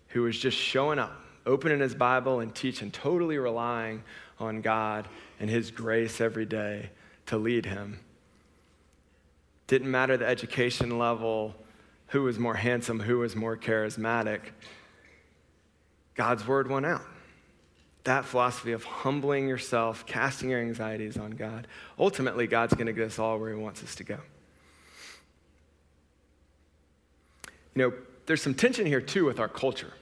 who 0.08 0.22
was 0.22 0.38
just 0.38 0.56
showing 0.56 1.00
up, 1.00 1.20
opening 1.44 1.80
his 1.80 1.96
Bible 1.96 2.38
and 2.38 2.54
teaching, 2.54 2.92
totally 2.92 3.38
relying 3.38 4.04
on 4.38 4.60
God 4.60 5.08
and 5.40 5.50
his 5.50 5.72
grace 5.72 6.20
every 6.20 6.46
day 6.46 6.90
to 7.26 7.36
lead 7.36 7.66
him. 7.66 7.98
Didn't 9.66 9.90
matter 9.90 10.16
the 10.16 10.26
education 10.26 10.98
level, 10.98 11.54
who 12.08 12.22
was 12.22 12.38
more 12.38 12.54
handsome, 12.54 13.00
who 13.00 13.18
was 13.18 13.34
more 13.34 13.56
charismatic. 13.56 14.40
God's 16.14 16.46
word 16.46 16.68
went 16.68 16.86
out 16.86 17.02
that 18.04 18.26
philosophy 18.26 18.72
of 18.72 18.84
humbling 18.84 19.48
yourself, 19.48 20.04
casting 20.06 20.50
your 20.50 20.60
anxieties 20.60 21.16
on 21.16 21.30
God, 21.32 21.66
ultimately, 21.98 22.46
God's 22.46 22.74
going 22.74 22.86
to 22.86 22.92
get 22.92 23.06
us 23.06 23.18
all 23.18 23.38
where 23.38 23.50
He 23.50 23.56
wants 23.56 23.82
us 23.82 23.94
to 23.96 24.04
go. 24.04 24.18
You 27.74 27.82
know, 27.82 27.92
there's 28.26 28.42
some 28.42 28.54
tension 28.54 28.86
here 28.86 29.00
too 29.00 29.24
with 29.24 29.40
our 29.40 29.48
culture. 29.48 29.92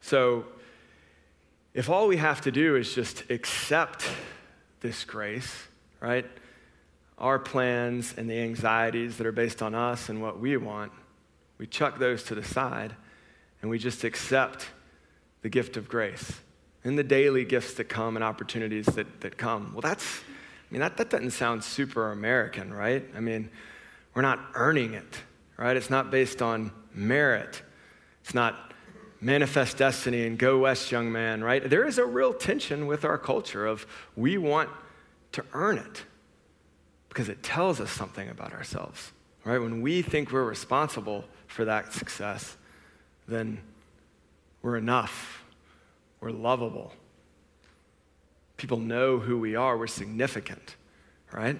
So, 0.00 0.46
if 1.74 1.90
all 1.90 2.08
we 2.08 2.16
have 2.16 2.40
to 2.42 2.50
do 2.50 2.76
is 2.76 2.94
just 2.94 3.30
accept 3.30 4.04
this 4.80 5.04
grace, 5.04 5.54
right? 6.00 6.26
Our 7.18 7.38
plans 7.38 8.14
and 8.16 8.30
the 8.30 8.38
anxieties 8.38 9.16
that 9.18 9.26
are 9.26 9.32
based 9.32 9.62
on 9.62 9.74
us 9.74 10.08
and 10.08 10.22
what 10.22 10.38
we 10.38 10.56
want, 10.56 10.92
we 11.58 11.66
chuck 11.66 11.98
those 11.98 12.22
to 12.24 12.34
the 12.34 12.44
side 12.44 12.94
and 13.60 13.70
we 13.70 13.78
just 13.78 14.04
accept 14.04 14.68
the 15.42 15.48
gift 15.48 15.76
of 15.76 15.88
grace 15.88 16.32
and 16.84 16.98
the 16.98 17.04
daily 17.04 17.44
gifts 17.44 17.74
that 17.74 17.88
come 17.88 18.16
and 18.16 18.24
opportunities 18.24 18.86
that, 18.86 19.20
that 19.20 19.36
come. 19.36 19.72
Well, 19.72 19.80
that's, 19.80 20.04
I 20.04 20.72
mean, 20.72 20.80
that, 20.80 20.96
that 20.96 21.10
doesn't 21.10 21.32
sound 21.32 21.64
super 21.64 22.12
American, 22.12 22.72
right? 22.72 23.04
I 23.16 23.20
mean, 23.20 23.50
we're 24.14 24.22
not 24.22 24.40
earning 24.54 24.94
it, 24.94 25.22
right? 25.56 25.76
It's 25.76 25.90
not 25.90 26.10
based 26.10 26.40
on 26.40 26.72
merit. 26.94 27.62
It's 28.22 28.34
not 28.34 28.72
manifest 29.20 29.76
destiny 29.76 30.26
and 30.26 30.38
go 30.38 30.58
west, 30.58 30.92
young 30.92 31.10
man, 31.10 31.42
right? 31.42 31.68
There 31.68 31.86
is 31.86 31.98
a 31.98 32.04
real 32.04 32.32
tension 32.32 32.86
with 32.86 33.04
our 33.04 33.18
culture 33.18 33.66
of 33.66 33.86
we 34.16 34.38
want 34.38 34.70
to 35.32 35.44
earn 35.52 35.78
it 35.78 36.04
because 37.08 37.28
it 37.28 37.42
tells 37.42 37.80
us 37.80 37.90
something 37.90 38.28
about 38.28 38.52
ourselves, 38.52 39.12
right? 39.44 39.58
When 39.58 39.82
we 39.82 40.02
think 40.02 40.32
we're 40.32 40.44
responsible 40.44 41.24
for 41.46 41.64
that 41.64 41.92
success, 41.92 42.56
then 43.26 43.60
we're 44.62 44.76
enough 44.76 45.38
we're 46.20 46.30
lovable. 46.30 46.92
People 48.56 48.78
know 48.78 49.18
who 49.18 49.38
we 49.38 49.54
are. 49.54 49.78
We're 49.78 49.86
significant, 49.86 50.76
right? 51.32 51.58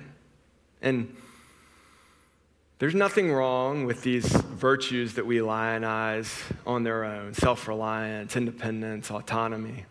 And 0.83 1.17
there's 2.79 2.95
nothing 2.95 3.33
wrong 3.33 3.87
with 3.87 4.03
these 4.03 4.27
virtues 4.27 5.15
that 5.15 5.27
we 5.27 5.39
lionize 5.39 6.33
on 6.67 6.83
their 6.83 7.05
own 7.05 7.35
self 7.35 7.69
reliance, 7.69 8.37
independence, 8.37 9.11
autonomy, 9.11 9.85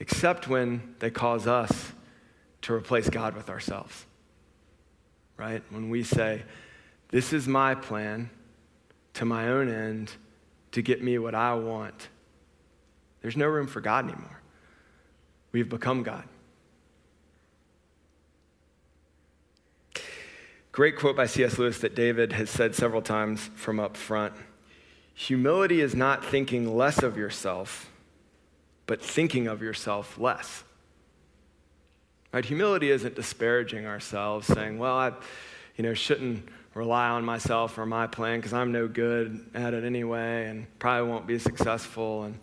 except 0.00 0.48
when 0.48 0.94
they 0.98 1.10
cause 1.10 1.46
us 1.46 1.92
to 2.62 2.72
replace 2.72 3.08
God 3.08 3.34
with 3.34 3.48
ourselves. 3.48 4.06
Right? 5.36 5.62
When 5.70 5.90
we 5.90 6.02
say, 6.02 6.42
This 7.10 7.32
is 7.32 7.46
my 7.46 7.74
plan 7.74 8.30
to 9.14 9.24
my 9.24 9.48
own 9.48 9.68
end 9.68 10.12
to 10.72 10.82
get 10.82 11.02
me 11.02 11.18
what 11.18 11.34
I 11.34 11.54
want 11.54 12.08
there's 13.26 13.36
no 13.36 13.48
room 13.48 13.66
for 13.66 13.80
God 13.80 14.04
anymore. 14.04 14.40
We've 15.50 15.68
become 15.68 16.04
God. 16.04 16.22
Great 20.70 20.96
quote 20.96 21.16
by 21.16 21.26
C.S. 21.26 21.58
Lewis 21.58 21.78
that 21.78 21.96
David 21.96 22.34
has 22.34 22.48
said 22.50 22.76
several 22.76 23.02
times 23.02 23.50
from 23.56 23.80
up 23.80 23.96
front. 23.96 24.32
Humility 25.14 25.80
is 25.80 25.92
not 25.92 26.24
thinking 26.24 26.76
less 26.76 27.02
of 27.02 27.16
yourself, 27.16 27.90
but 28.86 29.02
thinking 29.02 29.48
of 29.48 29.60
yourself 29.60 30.16
less. 30.18 30.62
Right? 32.32 32.44
Humility 32.44 32.90
isn't 32.90 33.14
disparaging 33.14 33.86
ourselves, 33.86 34.46
saying, 34.46 34.78
well, 34.78 34.96
I 34.96 35.12
you 35.76 35.84
know, 35.84 35.94
shouldn't 35.94 36.48
rely 36.74 37.08
on 37.08 37.24
myself 37.24 37.78
or 37.78 37.86
my 37.86 38.06
plan 38.06 38.38
because 38.38 38.52
I'm 38.52 38.72
no 38.72 38.88
good 38.88 39.44
at 39.54 39.74
it 39.74 39.84
anyway 39.84 40.46
and 40.46 40.66
probably 40.78 41.08
won't 41.08 41.26
be 41.26 41.38
successful. 41.38 42.24
And 42.24 42.38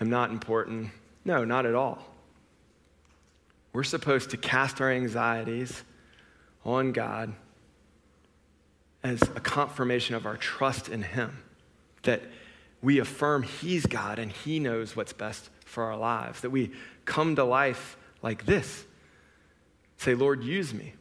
am 0.00 0.10
not 0.10 0.30
important. 0.30 0.90
No, 1.24 1.44
not 1.44 1.66
at 1.66 1.74
all. 1.74 2.04
We're 3.72 3.84
supposed 3.84 4.30
to 4.30 4.36
cast 4.36 4.80
our 4.80 4.90
anxieties 4.90 5.82
on 6.64 6.92
God 6.92 7.34
as 9.02 9.22
a 9.22 9.40
confirmation 9.40 10.14
of 10.14 10.26
our 10.26 10.36
trust 10.36 10.88
in 10.88 11.02
Him, 11.02 11.38
that 12.02 12.22
we 12.82 12.98
affirm 12.98 13.42
He's 13.42 13.86
God 13.86 14.18
and 14.18 14.32
He 14.32 14.58
knows 14.58 14.96
what's 14.96 15.12
best 15.12 15.50
for 15.64 15.84
our 15.84 15.96
lives, 15.96 16.40
that 16.40 16.50
we 16.50 16.72
come 17.04 17.36
to 17.36 17.44
life 17.44 17.96
like 18.22 18.44
this. 18.46 18.84
Say, 19.98 20.14
Lord, 20.14 20.42
use 20.42 20.72
me 20.72 20.94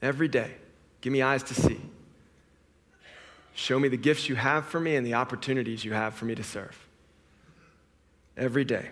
every 0.00 0.28
day. 0.28 0.52
Give 1.00 1.12
me 1.12 1.22
eyes 1.22 1.42
to 1.44 1.54
see. 1.54 1.80
Show 3.54 3.78
me 3.78 3.88
the 3.88 3.96
gifts 3.96 4.28
you 4.28 4.34
have 4.34 4.66
for 4.66 4.78
me 4.78 4.96
and 4.96 5.06
the 5.06 5.14
opportunities 5.14 5.84
you 5.84 5.94
have 5.94 6.14
for 6.14 6.26
me 6.26 6.34
to 6.34 6.42
serve 6.42 6.78
every 8.36 8.64
day, 8.64 8.90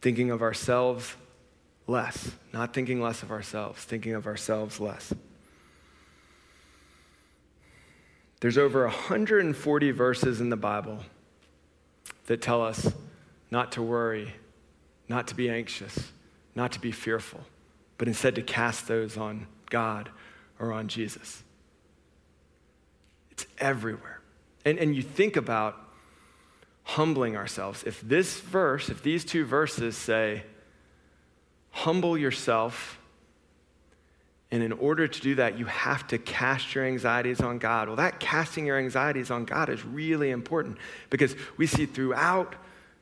thinking 0.00 0.32
of 0.32 0.42
ourselves 0.42 1.14
less, 1.86 2.32
not 2.52 2.74
thinking 2.74 3.00
less 3.00 3.22
of 3.22 3.30
ourselves, 3.30 3.84
thinking 3.84 4.14
of 4.14 4.26
ourselves 4.26 4.80
less. 4.80 5.14
There's 8.40 8.58
over 8.58 8.82
140 8.82 9.90
verses 9.92 10.40
in 10.40 10.50
the 10.50 10.56
Bible 10.56 10.98
that 12.26 12.42
tell 12.42 12.60
us 12.60 12.92
not 13.52 13.70
to 13.72 13.82
worry, 13.82 14.34
not 15.08 15.28
to 15.28 15.36
be 15.36 15.48
anxious, 15.48 16.10
not 16.54 16.72
to 16.72 16.80
be 16.80 16.92
fearful, 16.92 17.40
but 17.98 18.08
instead 18.08 18.34
to 18.34 18.42
cast 18.42 18.88
those 18.88 19.16
on 19.16 19.46
God 19.70 20.10
or 20.58 20.72
on 20.72 20.88
Jesus. 20.88 21.42
It's 23.30 23.46
everywhere. 23.58 24.20
And, 24.64 24.78
and 24.78 24.94
you 24.94 25.02
think 25.02 25.36
about 25.36 25.76
humbling 26.84 27.36
ourselves. 27.36 27.84
If 27.84 28.00
this 28.00 28.40
verse, 28.40 28.88
if 28.88 29.02
these 29.02 29.24
two 29.24 29.44
verses 29.44 29.96
say, 29.96 30.42
humble 31.70 32.18
yourself, 32.18 32.98
and 34.50 34.62
in 34.62 34.72
order 34.72 35.08
to 35.08 35.20
do 35.22 35.36
that, 35.36 35.58
you 35.58 35.64
have 35.64 36.06
to 36.08 36.18
cast 36.18 36.74
your 36.74 36.84
anxieties 36.84 37.40
on 37.40 37.58
God. 37.58 37.88
Well, 37.88 37.96
that 37.96 38.20
casting 38.20 38.66
your 38.66 38.78
anxieties 38.78 39.30
on 39.30 39.46
God 39.46 39.70
is 39.70 39.82
really 39.82 40.30
important 40.30 40.76
because 41.08 41.34
we 41.56 41.66
see 41.66 41.86
throughout 41.86 42.54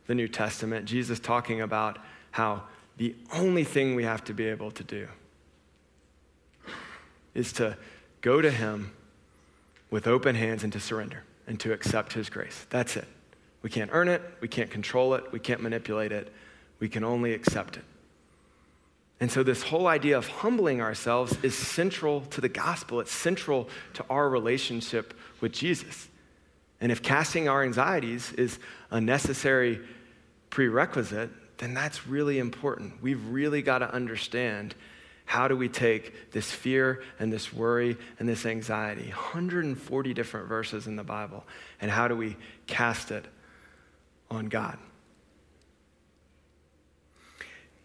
the 0.07 0.15
New 0.15 0.29
Testament 0.29 0.87
Jesus 0.87 1.19
talking 1.19 1.61
about 1.61 1.99
how 2.31 2.63
the 3.01 3.17
only 3.33 3.65
thing 3.65 3.95
we 3.95 4.05
have 4.05 4.23
to 4.25 4.35
be 4.35 4.45
able 4.45 4.71
to 4.71 4.85
do 4.85 5.09
is 7.33 7.51
to 7.55 7.75
go 8.21 8.43
to 8.43 8.51
Him 8.51 8.93
with 9.91 10.07
open 10.07 10.35
hands 10.35 10.65
and 10.65 10.73
to 10.75 10.81
surrender 10.81 11.25
and 11.47 11.59
to 11.61 11.73
accept 11.73 12.13
His 12.13 12.29
grace. 12.29 12.67
That's 12.69 12.99
it. 12.99 13.07
We 13.63 13.71
can't 13.71 13.89
earn 13.95 14.09
it, 14.09 14.21
we 14.43 14.49
can't 14.49 14.71
control 14.71 15.15
it, 15.15 15.33
we 15.33 15.39
can't 15.39 15.63
manipulate 15.63 16.13
it, 16.13 16.31
we 16.79 16.91
can 16.91 17.03
only 17.03 17.33
accept 17.33 17.79
it. 17.79 17.85
And 19.19 19.33
so, 19.33 19.43
this 19.43 19.63
whole 19.63 19.87
idea 19.87 20.19
of 20.19 20.29
humbling 20.29 20.83
ourselves 20.83 21.39
is 21.43 21.57
central 21.57 22.21
to 22.27 22.43
the 22.43 22.51
gospel. 22.51 23.01
It's 23.01 23.13
central 23.13 23.71
to 23.95 24.05
our 24.11 24.29
relationship 24.29 25.15
with 25.41 25.53
Jesus. 25.53 26.09
And 26.83 26.93
if 26.93 27.01
casting 27.03 27.49
our 27.49 27.63
anxieties 27.63 28.33
is 28.33 28.59
a 28.91 29.01
necessary 29.01 29.81
prerequisite, 30.51 31.31
then 31.61 31.73
that's 31.75 32.07
really 32.07 32.39
important. 32.41 33.01
We've 33.01 33.25
really 33.29 33.63
got 33.63 33.79
to 33.79 33.95
understand 33.95 34.75
How 35.31 35.47
do 35.47 35.57
we 35.57 35.69
take 35.69 36.33
this 36.33 36.51
fear 36.51 37.05
and 37.21 37.33
this 37.33 37.53
worry 37.53 37.97
and 38.19 38.29
this 38.29 38.45
anxiety, 38.45 39.11
140 39.11 40.13
different 40.13 40.49
verses 40.49 40.89
in 40.89 40.97
the 40.97 41.05
Bible, 41.05 41.45
and 41.81 41.89
how 41.89 42.09
do 42.09 42.17
we 42.17 42.37
cast 42.67 43.13
it 43.13 43.27
on 44.29 44.47
God? 44.47 44.77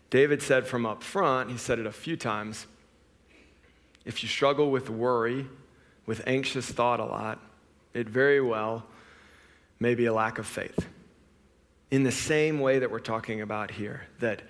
David 0.10 0.42
said 0.42 0.66
from 0.66 0.88
up 0.88 1.04
front, 1.04 1.52
he 1.52 1.58
said 1.60 1.78
it 1.78 1.86
a 1.86 1.92
few 1.92 2.18
times 2.18 2.66
if 4.06 4.24
you 4.24 4.30
struggle 4.30 4.72
with 4.72 4.90
worry, 4.90 5.46
with 6.08 6.24
anxious 6.26 6.66
thought 6.66 7.00
a 7.00 7.06
lot, 7.06 7.40
it 7.94 8.10
very 8.10 8.42
well 8.42 8.88
may 9.80 9.94
be 9.94 10.06
a 10.06 10.14
lack 10.14 10.40
of 10.40 10.48
faith. 10.48 10.88
In 11.92 12.04
the 12.04 12.12
same 12.12 12.60
way 12.60 12.80
that 12.80 12.90
we're 12.90 13.00
talking 13.00 13.42
about 13.42 13.72
here, 13.72 14.08
that 14.20 14.42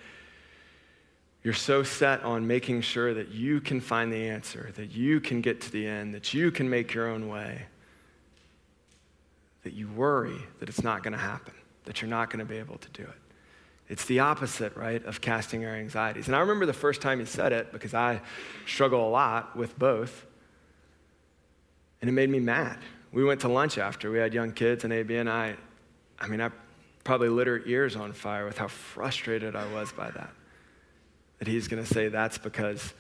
you're 1.44 1.54
so 1.54 1.84
set 1.84 2.24
on 2.24 2.48
making 2.48 2.82
sure 2.82 3.14
that 3.14 3.30
you 3.30 3.62
can 3.62 3.80
find 3.80 4.12
the 4.12 4.30
answer, 4.30 4.72
that 4.76 4.92
you 4.92 5.20
can 5.20 5.42
get 5.42 5.62
to 5.62 5.72
the 5.72 5.86
end, 5.86 6.14
that 6.16 6.34
you 6.34 6.50
can 6.50 6.70
make 6.70 6.94
your 6.94 7.08
own 7.08 7.28
way, 7.28 7.66
that 9.64 9.74
you 9.74 9.88
worry 9.90 10.40
that 10.60 10.70
it's 10.70 10.84
not 10.84 11.04
going 11.04 11.14
to 11.14 11.20
happen, 11.20 11.54
that 11.84 12.02
you're 12.02 12.10
not 12.10 12.32
going 12.32 12.40
to 12.40 12.46
be 12.46 12.58
able 12.58 12.78
to 12.80 12.90
do 12.90 13.04
it. 13.04 13.22
It's 13.88 14.06
the 14.06 14.22
opposite, 14.22 14.76
right, 14.76 15.04
of 15.06 15.22
casting 15.22 15.66
our 15.66 15.76
anxieties. 15.76 16.26
And 16.26 16.36
I 16.36 16.40
remember 16.40 16.66
the 16.66 16.74
first 16.74 17.02
time 17.02 17.20
he 17.20 17.26
said 17.26 17.54
it 17.54 17.72
because 17.72 17.94
I 17.94 18.22
struggle 18.66 19.08
a 19.08 19.12
lot 19.12 19.56
with 19.56 19.78
both. 19.78 20.26
And 22.02 22.10
it 22.10 22.14
made 22.14 22.30
me 22.30 22.40
mad. 22.40 22.80
We 23.12 23.24
went 23.24 23.42
to 23.42 23.48
lunch 23.48 23.78
after. 23.78 24.10
We 24.10 24.18
had 24.18 24.34
young 24.34 24.52
kids, 24.52 24.84
and 24.84 24.92
AB 24.92 25.16
and 25.16 25.30
I, 25.30 25.56
I 26.20 26.28
mean, 26.28 26.42
I 26.42 26.50
probably 27.06 27.30
lit 27.30 27.48
our 27.48 27.62
ears 27.66 27.96
on 27.96 28.12
fire 28.12 28.46
with 28.46 28.58
how 28.58 28.68
frustrated 28.68 29.56
I 29.56 29.72
was 29.72 29.94
by 29.94 30.12
that. 30.12 30.32
That 31.40 31.48
he's 31.48 31.70
going 31.70 31.82
to 31.82 31.88
say 31.88 32.10
that's 32.10 32.38
because 32.38 32.94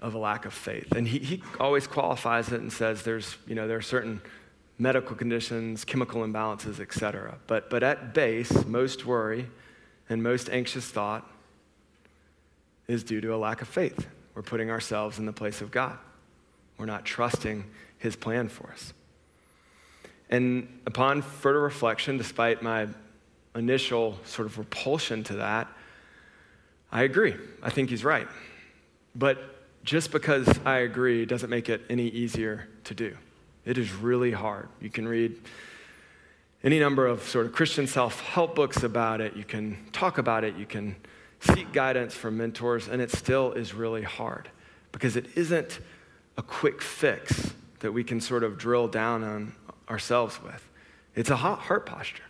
of 0.00 0.14
a 0.14 0.18
lack 0.18 0.46
of 0.46 0.54
faith. 0.54 0.90
And 0.92 1.06
he, 1.06 1.18
he 1.18 1.42
always 1.60 1.86
qualifies 1.86 2.50
it 2.50 2.60
and 2.60 2.72
says 2.72 3.02
there's, 3.02 3.36
you 3.46 3.54
know, 3.54 3.68
there 3.68 3.76
are 3.76 3.82
certain 3.82 4.20
medical 4.78 5.14
conditions, 5.14 5.84
chemical 5.84 6.22
imbalances, 6.22 6.80
etc. 6.80 7.36
But, 7.46 7.68
but 7.68 7.82
at 7.82 8.14
base, 8.14 8.64
most 8.64 9.04
worry 9.04 9.48
and 10.08 10.22
most 10.22 10.48
anxious 10.48 10.86
thought 10.86 11.28
is 12.86 13.04
due 13.04 13.20
to 13.20 13.34
a 13.34 13.36
lack 13.36 13.60
of 13.60 13.68
faith. 13.68 14.06
We're 14.34 14.42
putting 14.42 14.70
ourselves 14.70 15.18
in 15.18 15.26
the 15.26 15.32
place 15.32 15.60
of 15.60 15.70
God. 15.70 15.98
We're 16.78 16.86
not 16.86 17.04
trusting 17.04 17.64
his 17.98 18.16
plan 18.16 18.48
for 18.48 18.70
us. 18.70 18.94
And 20.30 20.80
upon 20.86 21.22
further 21.22 21.60
reflection, 21.60 22.18
despite 22.18 22.62
my 22.62 22.88
initial 23.54 24.18
sort 24.24 24.46
of 24.46 24.58
repulsion 24.58 25.24
to 25.24 25.36
that, 25.36 25.68
I 26.92 27.02
agree. 27.02 27.34
I 27.62 27.70
think 27.70 27.90
he's 27.90 28.04
right. 28.04 28.28
But 29.14 29.38
just 29.84 30.12
because 30.12 30.48
I 30.64 30.78
agree 30.78 31.24
doesn't 31.24 31.50
make 31.50 31.68
it 31.68 31.82
any 31.88 32.08
easier 32.08 32.68
to 32.84 32.94
do. 32.94 33.16
It 33.64 33.78
is 33.78 33.92
really 33.92 34.32
hard. 34.32 34.68
You 34.80 34.90
can 34.90 35.06
read 35.06 35.36
any 36.62 36.80
number 36.80 37.06
of 37.06 37.22
sort 37.22 37.46
of 37.46 37.52
Christian 37.52 37.86
self 37.86 38.20
help 38.20 38.54
books 38.54 38.82
about 38.82 39.20
it. 39.20 39.36
You 39.36 39.44
can 39.44 39.78
talk 39.92 40.18
about 40.18 40.44
it. 40.44 40.56
You 40.56 40.66
can 40.66 40.96
seek 41.40 41.72
guidance 41.72 42.14
from 42.14 42.36
mentors, 42.36 42.88
and 42.88 43.00
it 43.00 43.10
still 43.10 43.52
is 43.52 43.74
really 43.74 44.02
hard 44.02 44.48
because 44.92 45.16
it 45.16 45.26
isn't 45.36 45.80
a 46.36 46.42
quick 46.42 46.82
fix 46.82 47.52
that 47.80 47.92
we 47.92 48.02
can 48.02 48.20
sort 48.20 48.42
of 48.42 48.58
drill 48.58 48.88
down 48.88 49.22
on 49.22 49.52
ourselves 49.88 50.42
with. 50.42 50.68
It's 51.14 51.30
a 51.30 51.36
heart 51.36 51.86
posture. 51.86 52.22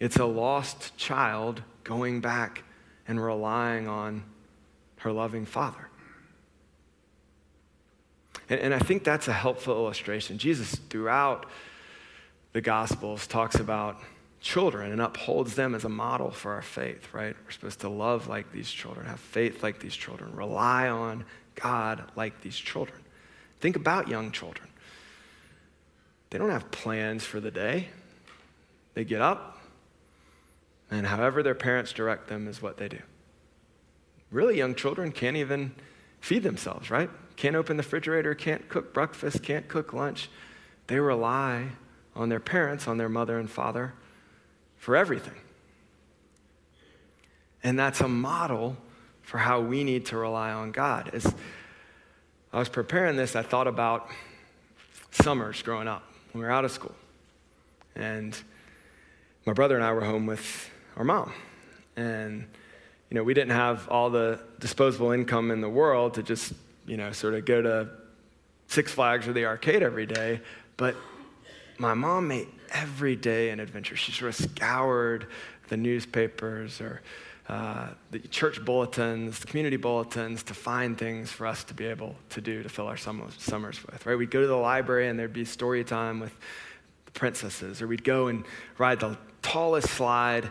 It's 0.00 0.16
a 0.16 0.24
lost 0.24 0.96
child 0.96 1.62
going 1.84 2.20
back 2.20 2.64
and 3.08 3.22
relying 3.22 3.88
on 3.88 4.24
her 4.98 5.12
loving 5.12 5.46
father. 5.46 5.88
And, 8.48 8.60
and 8.60 8.74
I 8.74 8.78
think 8.78 9.04
that's 9.04 9.28
a 9.28 9.32
helpful 9.32 9.74
illustration. 9.74 10.38
Jesus, 10.38 10.74
throughout 10.90 11.46
the 12.52 12.60
Gospels, 12.60 13.26
talks 13.26 13.56
about 13.56 14.00
children 14.40 14.92
and 14.92 15.00
upholds 15.00 15.54
them 15.54 15.74
as 15.74 15.84
a 15.84 15.88
model 15.88 16.30
for 16.30 16.52
our 16.52 16.62
faith, 16.62 17.12
right? 17.12 17.34
We're 17.44 17.50
supposed 17.50 17.80
to 17.80 17.88
love 17.88 18.28
like 18.28 18.52
these 18.52 18.70
children, 18.70 19.06
have 19.06 19.20
faith 19.20 19.62
like 19.62 19.80
these 19.80 19.94
children, 19.94 20.34
rely 20.34 20.88
on 20.88 21.24
God 21.54 22.04
like 22.16 22.40
these 22.42 22.56
children. 22.56 22.98
Think 23.60 23.76
about 23.76 24.08
young 24.08 24.30
children. 24.30 24.68
They 26.30 26.38
don't 26.38 26.50
have 26.50 26.70
plans 26.70 27.24
for 27.24 27.40
the 27.40 27.50
day. 27.50 27.88
They 28.94 29.04
get 29.04 29.20
up, 29.20 29.58
and 30.90 31.06
however 31.06 31.42
their 31.42 31.54
parents 31.54 31.92
direct 31.92 32.28
them 32.28 32.48
is 32.48 32.62
what 32.62 32.78
they 32.78 32.88
do. 32.88 33.00
Really, 34.30 34.56
young 34.56 34.74
children 34.74 35.12
can't 35.12 35.36
even 35.36 35.74
feed 36.20 36.42
themselves, 36.42 36.90
right? 36.90 37.10
Can't 37.36 37.54
open 37.54 37.76
the 37.76 37.82
refrigerator, 37.82 38.34
can't 38.34 38.68
cook 38.68 38.94
breakfast, 38.94 39.42
can't 39.42 39.68
cook 39.68 39.92
lunch. 39.92 40.30
They 40.86 40.98
rely 40.98 41.68
on 42.14 42.28
their 42.30 42.40
parents, 42.40 42.88
on 42.88 42.96
their 42.96 43.08
mother 43.08 43.38
and 43.38 43.50
father 43.50 43.92
for 44.76 44.96
everything. 44.96 45.34
And 47.62 47.78
that's 47.78 48.00
a 48.00 48.08
model 48.08 48.76
for 49.22 49.38
how 49.38 49.60
we 49.60 49.84
need 49.84 50.06
to 50.06 50.16
rely 50.16 50.52
on 50.52 50.72
God. 50.72 51.10
As 51.12 51.34
I 52.52 52.58
was 52.58 52.68
preparing 52.68 53.16
this, 53.16 53.36
I 53.36 53.42
thought 53.42 53.66
about 53.66 54.08
summers 55.10 55.60
growing 55.62 55.88
up 55.88 56.02
we 56.36 56.44
were 56.44 56.50
out 56.50 56.64
of 56.64 56.70
school. 56.70 56.94
And 57.94 58.36
my 59.46 59.52
brother 59.52 59.76
and 59.76 59.84
I 59.84 59.92
were 59.92 60.04
home 60.04 60.26
with 60.26 60.70
our 60.96 61.04
mom. 61.04 61.32
And, 61.96 62.46
you 63.10 63.14
know, 63.14 63.22
we 63.22 63.34
didn't 63.34 63.52
have 63.52 63.88
all 63.88 64.10
the 64.10 64.40
disposable 64.58 65.12
income 65.12 65.50
in 65.50 65.60
the 65.60 65.68
world 65.68 66.14
to 66.14 66.22
just 66.22 66.52
you 66.86 66.96
know, 66.96 67.12
sort 67.12 67.34
of 67.34 67.44
go 67.44 67.60
to 67.60 67.88
Six 68.68 68.92
Flags 68.92 69.28
or 69.28 69.32
the 69.32 69.44
arcade 69.44 69.82
every 69.82 70.06
day, 70.06 70.40
but 70.76 70.96
my 71.78 71.94
mom 71.94 72.28
made 72.28 72.48
every 72.70 73.16
day 73.16 73.50
an 73.50 73.60
adventure. 73.60 73.96
She 73.96 74.12
sort 74.12 74.30
of 74.30 74.50
scoured 74.50 75.26
the 75.68 75.76
newspapers 75.76 76.80
or 76.80 77.02
uh, 77.48 77.88
the 78.10 78.18
church 78.18 78.64
bulletins, 78.64 79.38
the 79.38 79.46
community 79.46 79.76
bulletins 79.76 80.42
to 80.44 80.54
find 80.54 80.98
things 80.98 81.30
for 81.30 81.46
us 81.46 81.62
to 81.64 81.74
be 81.74 81.86
able 81.86 82.16
to 82.30 82.40
do 82.40 82.62
to 82.62 82.68
fill 82.68 82.88
our 82.88 82.96
summers 82.96 83.84
with, 83.86 84.04
right? 84.04 84.18
We'd 84.18 84.30
go 84.30 84.40
to 84.40 84.46
the 84.46 84.56
library 84.56 85.08
and 85.08 85.18
there'd 85.18 85.32
be 85.32 85.44
story 85.44 85.84
time 85.84 86.18
with 86.18 86.36
the 87.04 87.12
princesses, 87.12 87.80
or 87.80 87.86
we'd 87.86 88.02
go 88.02 88.26
and 88.26 88.44
ride 88.78 88.98
the 88.98 89.16
tallest 89.42 89.88
slide 89.88 90.48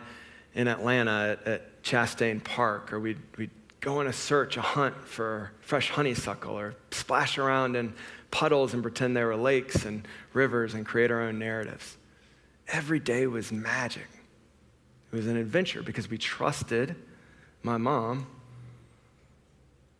in 0.53 0.69
Atlanta 0.69 1.37
at, 1.45 1.47
at 1.47 1.83
Chastain 1.83 2.41
Park, 2.41 2.93
or 2.93 2.99
we'd, 2.99 3.19
we'd 3.37 3.51
go 3.81 3.99
on 3.99 4.07
a 4.07 4.13
search, 4.13 4.55
a 4.55 4.61
hunt 4.61 4.95
for 5.05 5.51
fresh 5.59 5.89
honeysuckle, 5.89 6.57
or 6.57 6.75
splash 6.91 7.37
around 7.37 7.75
in 7.75 7.93
puddles 8.31 8.73
and 8.73 8.81
pretend 8.81 9.17
there 9.17 9.27
were 9.27 9.35
lakes 9.35 9.83
and 9.85 10.07
rivers 10.33 10.73
and 10.73 10.85
create 10.85 11.11
our 11.11 11.21
own 11.21 11.39
narratives. 11.39 11.97
Every 12.69 12.99
day 12.99 13.27
was 13.27 13.51
magic. 13.51 14.07
It 15.15 15.19
was 15.19 15.27
an 15.27 15.37
adventure 15.37 15.81
because 15.81 16.09
we 16.09 16.17
trusted 16.17 16.93
my 17.63 17.77
mom 17.77 18.27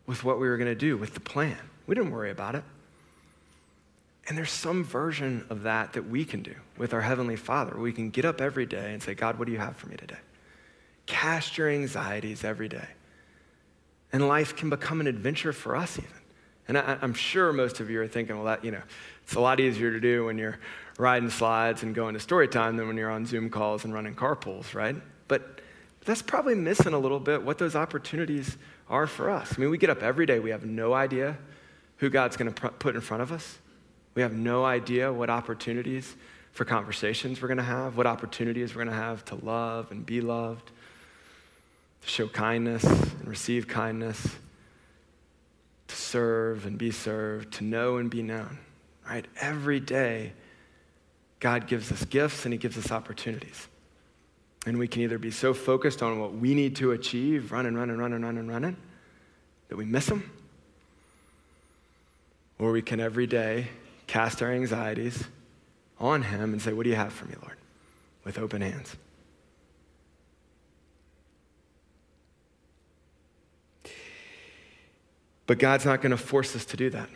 with 0.06 0.26
what 0.26 0.42
we 0.42 0.50
were 0.50 0.58
going 0.58 0.68
to 0.68 0.76
do, 0.76 0.98
with 0.98 1.14
the 1.14 1.22
plan. 1.22 1.58
We 1.88 1.96
didn't 1.96 2.12
worry 2.12 2.32
about 2.32 2.56
it. 2.56 2.66
And 4.28 4.38
there's 4.38 4.52
some 4.52 4.84
version 4.84 5.46
of 5.50 5.64
that 5.64 5.94
that 5.94 6.10
we 6.10 6.26
can 6.26 6.44
do 6.44 6.54
with 6.78 6.94
our 6.94 7.00
Heavenly 7.00 7.38
Father. 7.38 7.80
We 7.80 7.94
can 7.94 8.10
get 8.10 8.26
up 8.26 8.42
every 8.42 8.66
day 8.66 8.92
and 8.92 9.02
say, 9.02 9.14
God, 9.14 9.40
what 9.40 9.46
do 9.46 9.54
you 9.54 9.58
have 9.58 9.78
for 9.78 9.88
me 9.88 9.96
today? 9.96 10.18
Cast 11.06 11.58
your 11.58 11.70
anxieties 11.70 12.44
every 12.44 12.68
day 12.68 12.88
and 14.12 14.28
life 14.28 14.58
can 14.58 14.70
become 14.70 15.00
an 15.00 15.08
adventure 15.08 15.54
for 15.54 15.78
us, 15.78 15.98
even. 15.98 16.12
And 16.68 16.78
I, 16.78 16.98
am 17.02 17.14
sure 17.14 17.54
most 17.54 17.80
of 17.80 17.90
you 17.90 18.02
are 18.02 18.08
thinking, 18.08 18.36
well, 18.36 18.48
that, 18.48 18.66
you 18.66 18.72
know, 18.72 18.82
it's 19.24 19.36
a 19.36 19.40
lot 19.40 19.62
easier 19.62 19.92
to 19.92 20.00
do 20.02 20.26
when 20.26 20.38
you're 20.38 20.60
riding 20.98 21.30
slides 21.30 21.84
and 21.84 21.94
going 21.94 22.14
to 22.14 22.20
story 22.20 22.48
time 22.48 22.78
than 22.78 22.88
when 22.88 22.98
you're 22.98 23.12
on 23.12 23.26
Zoom 23.26 23.50
calls 23.50 23.84
and 23.84 23.94
running 23.94 24.16
carpools, 24.16 24.74
right? 24.74 24.96
But 25.28 25.62
that's 26.06 26.22
probably 26.22 26.56
missing 26.56 26.94
a 26.94 27.00
little 27.00 27.20
bit 27.20 27.44
what 27.44 27.58
those 27.58 27.76
opportunities 27.76 28.58
are 28.90 29.08
for 29.08 29.30
us. 29.30 29.54
I 29.58 29.62
mean, 29.62 29.70
we 29.70 29.78
get 29.78 29.90
up 29.90 30.04
every 30.04 30.26
day, 30.26 30.40
we 30.40 30.52
have 30.52 30.66
no 30.66 30.94
idea 30.94 31.38
who 31.98 32.10
God's 32.10 32.38
going 32.38 32.54
to 32.54 32.70
put 32.70 32.96
in 32.96 33.02
front 33.02 33.24
of 33.24 33.32
us. 33.32 33.58
We 34.14 34.22
have 34.22 34.34
no 34.34 34.64
idea 34.64 35.12
what 35.12 35.30
opportunities 35.30 36.16
for 36.52 36.64
conversations 36.64 37.42
we're 37.42 37.50
going 37.50 37.58
to 37.58 37.64
have, 37.64 37.98
what 37.98 38.08
opportunities 38.08 38.74
we're 38.74 38.86
going 38.86 38.96
to 38.96 39.02
have 39.02 39.26
to 39.26 39.36
love 39.36 39.92
and 39.92 40.06
be 40.06 40.22
loved 40.22 40.72
to 42.02 42.08
show 42.08 42.28
kindness 42.28 42.84
and 42.84 43.28
receive 43.28 43.68
kindness, 43.68 44.36
to 45.88 45.96
serve 45.96 46.66
and 46.66 46.78
be 46.78 46.92
served, 46.92 47.54
to 47.56 47.64
know 47.64 47.98
and 47.98 48.10
be 48.10 48.22
known, 48.22 48.58
right? 49.10 49.26
Every 49.42 49.80
day, 49.80 50.34
God 51.46 51.68
gives 51.68 51.92
us 51.92 52.04
gifts 52.06 52.46
and 52.46 52.54
He 52.56 52.58
gives 52.58 52.76
us 52.76 52.92
opportunities. 52.92 53.68
And 54.66 54.80
we 54.80 54.88
can 54.88 55.04
either 55.04 55.20
be 55.20 55.30
so 55.30 55.54
focused 55.54 56.02
on 56.02 56.20
what 56.20 56.34
we 56.34 56.56
need 56.56 56.76
to 56.78 56.92
achieve, 56.92 57.52
run 57.52 57.68
and 57.68 57.78
run 57.78 57.92
and 57.92 58.00
run 58.00 58.14
and 58.14 58.26
run 58.26 58.40
and 58.40 58.50
running, 58.50 58.76
that 59.70 59.76
we 59.76 59.86
miss 59.86 60.08
them, 60.08 60.32
or 62.58 62.72
we 62.72 62.82
can 62.82 63.00
every 63.00 63.28
day 63.28 63.68
cast 64.08 64.42
our 64.42 64.52
anxieties 64.52 65.26
on 66.00 66.24
Him 66.24 66.52
and 66.52 66.60
say, 66.60 66.74
What 66.74 66.86
do 66.86 66.90
you 66.90 66.96
have 66.96 67.14
for 67.14 67.26
me, 67.26 67.36
Lord? 67.40 67.58
with 68.24 68.40
open 68.40 68.64
hands. 68.64 68.96
But 75.46 75.60
God's 75.60 75.86
not 75.86 76.02
going 76.02 76.10
to 76.10 76.18
force 76.18 76.56
us 76.56 76.66
to 76.66 76.76
do 76.76 76.90
that. 76.90 77.08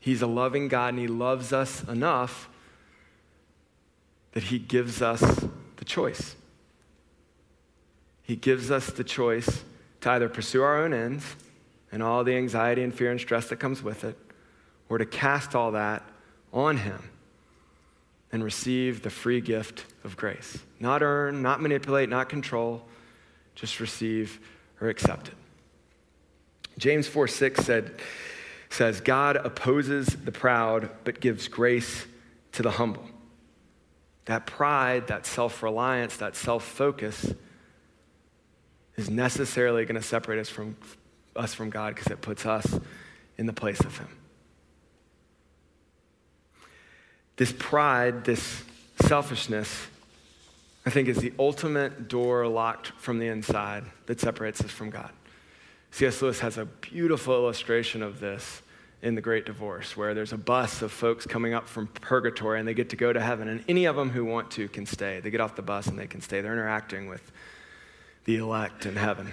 He's 0.00 0.22
a 0.22 0.26
loving 0.26 0.68
God 0.68 0.94
and 0.94 0.98
He 0.98 1.06
loves 1.06 1.52
us 1.52 1.84
enough 1.84 2.48
that 4.32 4.44
He 4.44 4.58
gives 4.58 5.02
us 5.02 5.20
the 5.76 5.84
choice. 5.84 6.34
He 8.22 8.34
gives 8.34 8.70
us 8.70 8.86
the 8.86 9.04
choice 9.04 9.64
to 10.00 10.10
either 10.10 10.28
pursue 10.28 10.62
our 10.62 10.82
own 10.82 10.94
ends 10.94 11.36
and 11.92 12.02
all 12.02 12.24
the 12.24 12.34
anxiety 12.34 12.82
and 12.82 12.94
fear 12.94 13.10
and 13.10 13.20
stress 13.20 13.48
that 13.48 13.56
comes 13.56 13.82
with 13.82 14.04
it, 14.04 14.16
or 14.88 14.98
to 14.98 15.04
cast 15.04 15.54
all 15.54 15.72
that 15.72 16.02
on 16.52 16.78
Him 16.78 17.10
and 18.32 18.44
receive 18.44 19.02
the 19.02 19.10
free 19.10 19.40
gift 19.40 19.84
of 20.04 20.16
grace. 20.16 20.58
Not 20.78 21.02
earn, 21.02 21.42
not 21.42 21.60
manipulate, 21.60 22.08
not 22.08 22.28
control, 22.28 22.82
just 23.54 23.80
receive 23.80 24.40
or 24.80 24.88
accept 24.88 25.28
it. 25.28 25.34
James 26.78 27.06
4 27.06 27.28
6 27.28 27.64
said, 27.64 28.00
says, 28.70 29.00
God 29.00 29.36
opposes 29.36 30.06
the 30.06 30.32
proud, 30.32 30.90
but 31.04 31.20
gives 31.20 31.48
grace 31.48 32.06
to 32.52 32.62
the 32.62 32.70
humble. 32.70 33.04
That 34.26 34.46
pride, 34.46 35.08
that 35.08 35.26
self 35.26 35.62
reliance, 35.62 36.16
that 36.18 36.36
self 36.36 36.64
focus 36.64 37.34
is 38.96 39.10
necessarily 39.10 39.84
going 39.84 40.00
to 40.00 40.06
separate 40.06 40.38
us 40.38 40.48
from, 40.48 40.76
us 41.34 41.52
from 41.54 41.70
God 41.70 41.94
because 41.94 42.12
it 42.12 42.20
puts 42.20 42.46
us 42.46 42.78
in 43.38 43.46
the 43.46 43.52
place 43.52 43.80
of 43.80 43.96
Him. 43.98 44.08
This 47.36 47.52
pride, 47.58 48.24
this 48.24 48.62
selfishness, 49.06 49.86
I 50.84 50.90
think 50.90 51.08
is 51.08 51.16
the 51.18 51.32
ultimate 51.38 52.08
door 52.08 52.46
locked 52.46 52.88
from 52.98 53.18
the 53.18 53.28
inside 53.28 53.84
that 54.06 54.20
separates 54.20 54.60
us 54.60 54.70
from 54.70 54.90
God. 54.90 55.10
C.S. 55.92 56.22
Lewis 56.22 56.40
has 56.40 56.56
a 56.56 56.64
beautiful 56.64 57.34
illustration 57.34 58.02
of 58.02 58.20
this 58.20 58.62
in 59.02 59.14
The 59.14 59.20
Great 59.20 59.46
Divorce, 59.46 59.96
where 59.96 60.14
there's 60.14 60.32
a 60.32 60.38
bus 60.38 60.82
of 60.82 60.92
folks 60.92 61.26
coming 61.26 61.54
up 61.54 61.66
from 61.66 61.86
purgatory 61.86 62.58
and 62.58 62.68
they 62.68 62.74
get 62.74 62.90
to 62.90 62.96
go 62.96 63.12
to 63.12 63.20
heaven, 63.20 63.48
and 63.48 63.64
any 63.68 63.86
of 63.86 63.96
them 63.96 64.10
who 64.10 64.24
want 64.24 64.50
to 64.52 64.68
can 64.68 64.86
stay. 64.86 65.20
They 65.20 65.30
get 65.30 65.40
off 65.40 65.56
the 65.56 65.62
bus 65.62 65.86
and 65.86 65.98
they 65.98 66.06
can 66.06 66.20
stay. 66.20 66.40
They're 66.40 66.52
interacting 66.52 67.08
with 67.08 67.32
the 68.24 68.36
elect 68.36 68.86
in 68.86 68.96
heaven. 68.96 69.32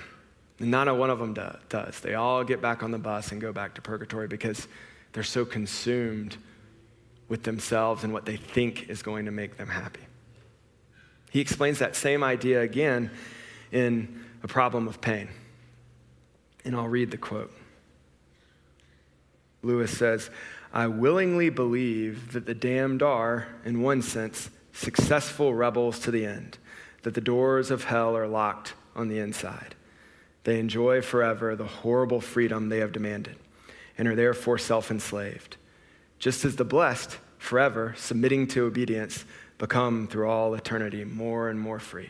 And 0.60 0.72
not 0.72 0.88
a 0.88 0.94
one 0.94 1.10
of 1.10 1.20
them 1.20 1.34
do, 1.34 1.50
does. 1.70 2.00
They 2.00 2.16
all 2.16 2.44
get 2.44 2.62
back 2.62 2.82
on 2.82 2.92
the 2.92 2.98
bus 2.98 3.32
and 3.32 3.42
go 3.42 3.52
back 3.52 3.76
to 3.76 3.82
purgatory 3.82 4.28
because 4.28 4.68
they're 5.14 5.24
so 5.24 5.46
consumed 5.46 6.38
with 7.28 7.44
themselves 7.44 8.04
and 8.04 8.14
what 8.14 8.26
they 8.26 8.38
think 8.38 8.90
is 8.90 9.02
going 9.02 9.26
to 9.26 9.32
make 9.32 9.58
them 9.58 9.68
happy. 9.68 10.02
He 11.30 11.42
explains 11.42 11.80
that 11.80 11.96
same 11.96 12.24
idea 12.24 12.62
again 12.62 13.12
in 13.72 14.24
A 14.44 14.48
Problem 14.48 14.88
of 14.88 15.02
Pain. 15.02 15.28
And 16.68 16.76
I'll 16.76 16.90
read 16.90 17.12
the 17.12 17.18
quote. 17.18 17.54
Lewis 19.64 19.98
says, 19.98 20.30
I 20.74 20.88
willingly 20.88 21.50
believe 21.50 22.34
that 22.34 22.46
the 22.46 22.54
damned 22.54 23.02
are, 23.02 23.48
in 23.64 23.82
one 23.82 24.02
sense, 24.02 24.50
successful 24.74 25.54
rebels 25.54 25.98
to 26.00 26.12
the 26.12 26.26
end, 26.26 26.58
that 27.04 27.14
the 27.14 27.22
doors 27.22 27.72
of 27.72 27.86
hell 27.86 28.18
are 28.18 28.28
locked 28.28 28.74
on 28.98 29.08
the 29.08 29.18
inside. 29.18 29.76
They 30.44 30.60
enjoy 30.60 31.02
forever 31.02 31.56
the 31.56 31.64
horrible 31.64 32.20
freedom 32.20 32.68
they 32.68 32.80
have 32.80 32.92
demanded 32.92 33.38
and 33.98 34.06
are 34.10 34.16
therefore 34.16 34.58
self 34.58 34.92
enslaved. 34.92 35.56
Just 36.20 36.44
as 36.44 36.58
the 36.58 36.66
blessed, 36.66 37.18
forever, 37.38 37.96
submitting 37.98 38.46
to 38.48 38.66
obedience, 38.66 39.24
become 39.58 40.06
through 40.06 40.30
all 40.30 40.54
eternity 40.54 41.06
more 41.06 41.48
and 41.50 41.62
more 41.62 41.80
free. 41.80 42.10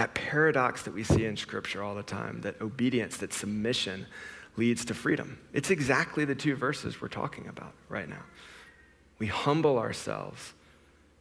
That 0.00 0.14
paradox 0.14 0.84
that 0.84 0.94
we 0.94 1.04
see 1.04 1.26
in 1.26 1.36
Scripture 1.36 1.82
all 1.82 1.94
the 1.94 2.02
time, 2.02 2.40
that 2.40 2.58
obedience, 2.62 3.18
that 3.18 3.34
submission 3.34 4.06
leads 4.56 4.86
to 4.86 4.94
freedom. 4.94 5.38
It's 5.52 5.68
exactly 5.68 6.24
the 6.24 6.34
two 6.34 6.56
verses 6.56 7.02
we're 7.02 7.08
talking 7.08 7.48
about 7.48 7.74
right 7.90 8.08
now. 8.08 8.22
We 9.18 9.26
humble 9.26 9.76
ourselves, 9.76 10.54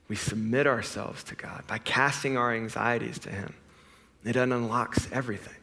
we 0.07 0.15
submit 0.15 0.65
ourselves 0.65 1.25
to 1.25 1.35
God 1.35 1.65
by 1.67 1.79
casting 1.79 2.37
our 2.37 2.53
anxieties 2.53 3.19
to 3.19 3.29
Him. 3.29 3.53
It 4.23 4.37
unlocks 4.37 5.09
everything. 5.11 5.59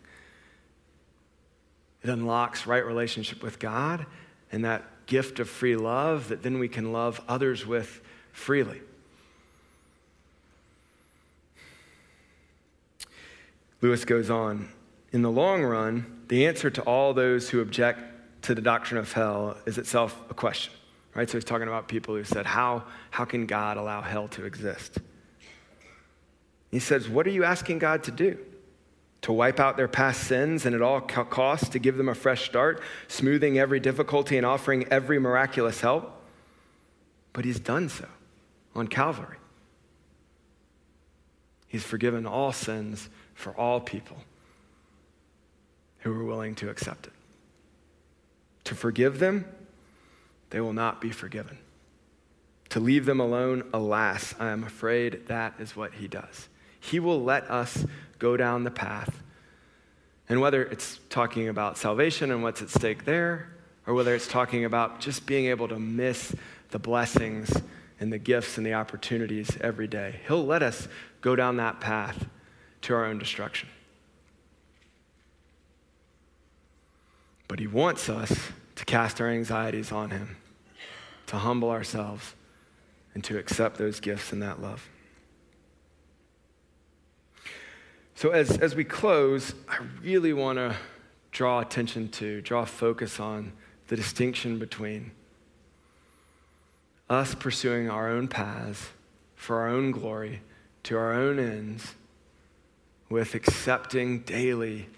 It 2.02 2.10
unlocks 2.10 2.66
right 2.66 2.84
relationship 2.84 3.42
with 3.42 3.58
God 3.58 4.04
and 4.52 4.62
that 4.66 5.06
gift 5.06 5.40
of 5.40 5.48
free 5.48 5.76
love 5.76 6.28
that 6.28 6.42
then 6.42 6.58
we 6.58 6.68
can 6.68 6.92
love 6.92 7.22
others 7.26 7.64
with 7.64 8.02
freely. 8.32 8.82
Lewis 13.86 14.04
goes 14.04 14.30
on 14.30 14.68
In 15.12 15.22
the 15.22 15.30
long 15.30 15.62
run, 15.62 16.24
the 16.26 16.46
answer 16.46 16.70
to 16.70 16.82
all 16.82 17.14
those 17.14 17.48
who 17.50 17.60
object 17.60 18.00
to 18.42 18.52
the 18.52 18.60
doctrine 18.60 18.98
of 18.98 19.12
hell 19.12 19.56
is 19.64 19.78
itself 19.78 20.20
a 20.28 20.34
question. 20.34 20.72
Right? 21.14 21.30
So 21.30 21.38
he's 21.38 21.44
talking 21.44 21.68
about 21.68 21.86
people 21.86 22.16
who 22.16 22.24
said, 22.24 22.46
How, 22.46 22.82
how 23.10 23.24
can 23.24 23.46
God 23.46 23.76
allow 23.76 24.02
hell 24.02 24.26
to 24.28 24.44
exist? 24.44 24.98
He 26.72 26.80
says, 26.80 27.08
What 27.08 27.28
are 27.28 27.30
you 27.30 27.44
asking 27.44 27.78
God 27.78 28.02
to 28.04 28.10
do? 28.10 28.36
To 29.22 29.32
wipe 29.32 29.60
out 29.60 29.76
their 29.76 29.86
past 29.86 30.24
sins 30.24 30.66
and 30.66 30.74
at 30.74 30.82
all 30.82 31.00
costs 31.00 31.68
to 31.68 31.78
give 31.78 31.96
them 31.96 32.08
a 32.08 32.14
fresh 32.14 32.44
start, 32.44 32.82
smoothing 33.06 33.56
every 33.56 33.78
difficulty 33.78 34.36
and 34.36 34.44
offering 34.44 34.88
every 34.90 35.20
miraculous 35.20 35.80
help? 35.80 36.12
But 37.32 37.44
he's 37.44 37.60
done 37.60 37.88
so 37.88 38.08
on 38.74 38.88
Calvary. 38.88 39.36
He's 41.68 41.84
forgiven 41.84 42.26
all 42.26 42.52
sins 42.52 43.08
for 43.36 43.52
all 43.52 43.78
people 43.78 44.16
who 45.98 46.12
are 46.12 46.24
willing 46.24 46.54
to 46.56 46.68
accept 46.68 47.06
it. 47.06 47.12
To 48.64 48.74
forgive 48.74 49.20
them, 49.20 49.44
they 50.50 50.60
will 50.60 50.72
not 50.72 51.00
be 51.00 51.10
forgiven. 51.10 51.58
To 52.70 52.80
leave 52.80 53.04
them 53.06 53.20
alone, 53.20 53.62
alas, 53.72 54.34
I 54.40 54.48
am 54.48 54.64
afraid 54.64 55.28
that 55.28 55.54
is 55.60 55.76
what 55.76 55.94
he 55.94 56.08
does. 56.08 56.48
He 56.80 56.98
will 56.98 57.22
let 57.22 57.48
us 57.50 57.86
go 58.18 58.36
down 58.36 58.64
the 58.64 58.70
path. 58.70 59.22
And 60.28 60.40
whether 60.40 60.64
it's 60.64 60.98
talking 61.10 61.48
about 61.48 61.78
salvation 61.78 62.32
and 62.32 62.42
what's 62.42 62.62
at 62.62 62.70
stake 62.70 63.04
there, 63.04 63.50
or 63.86 63.94
whether 63.94 64.14
it's 64.14 64.26
talking 64.26 64.64
about 64.64 64.98
just 64.98 65.26
being 65.26 65.46
able 65.46 65.68
to 65.68 65.78
miss 65.78 66.34
the 66.70 66.78
blessings 66.78 67.54
and 68.00 68.12
the 68.12 68.18
gifts 68.18 68.56
and 68.56 68.66
the 68.66 68.74
opportunities 68.74 69.56
every 69.60 69.86
day, 69.86 70.20
He'll 70.26 70.44
let 70.44 70.62
us 70.62 70.88
go 71.20 71.36
down 71.36 71.58
that 71.58 71.80
path 71.80 72.26
to 72.86 72.94
our 72.94 73.04
own 73.04 73.18
destruction. 73.18 73.68
But 77.48 77.58
He 77.58 77.66
wants 77.66 78.08
us 78.08 78.32
to 78.76 78.84
cast 78.84 79.20
our 79.20 79.28
anxieties 79.28 79.90
on 79.90 80.10
Him, 80.10 80.36
to 81.26 81.36
humble 81.36 81.70
ourselves, 81.70 82.34
and 83.12 83.24
to 83.24 83.38
accept 83.38 83.76
those 83.76 83.98
gifts 83.98 84.32
and 84.32 84.40
that 84.42 84.62
love. 84.62 84.88
So, 88.14 88.30
as, 88.30 88.56
as 88.58 88.76
we 88.76 88.84
close, 88.84 89.52
I 89.68 89.78
really 90.00 90.32
want 90.32 90.58
to 90.58 90.76
draw 91.32 91.58
attention 91.60 92.08
to, 92.10 92.40
draw 92.40 92.64
focus 92.64 93.18
on 93.18 93.52
the 93.88 93.96
distinction 93.96 94.60
between 94.60 95.10
us 97.10 97.34
pursuing 97.34 97.90
our 97.90 98.08
own 98.08 98.28
paths 98.28 98.90
for 99.34 99.58
our 99.58 99.68
own 99.68 99.90
glory, 99.90 100.40
to 100.84 100.96
our 100.96 101.12
own 101.12 101.40
ends, 101.40 101.96
with 103.08 103.34
accepting 103.34 104.20
daily 104.20 104.88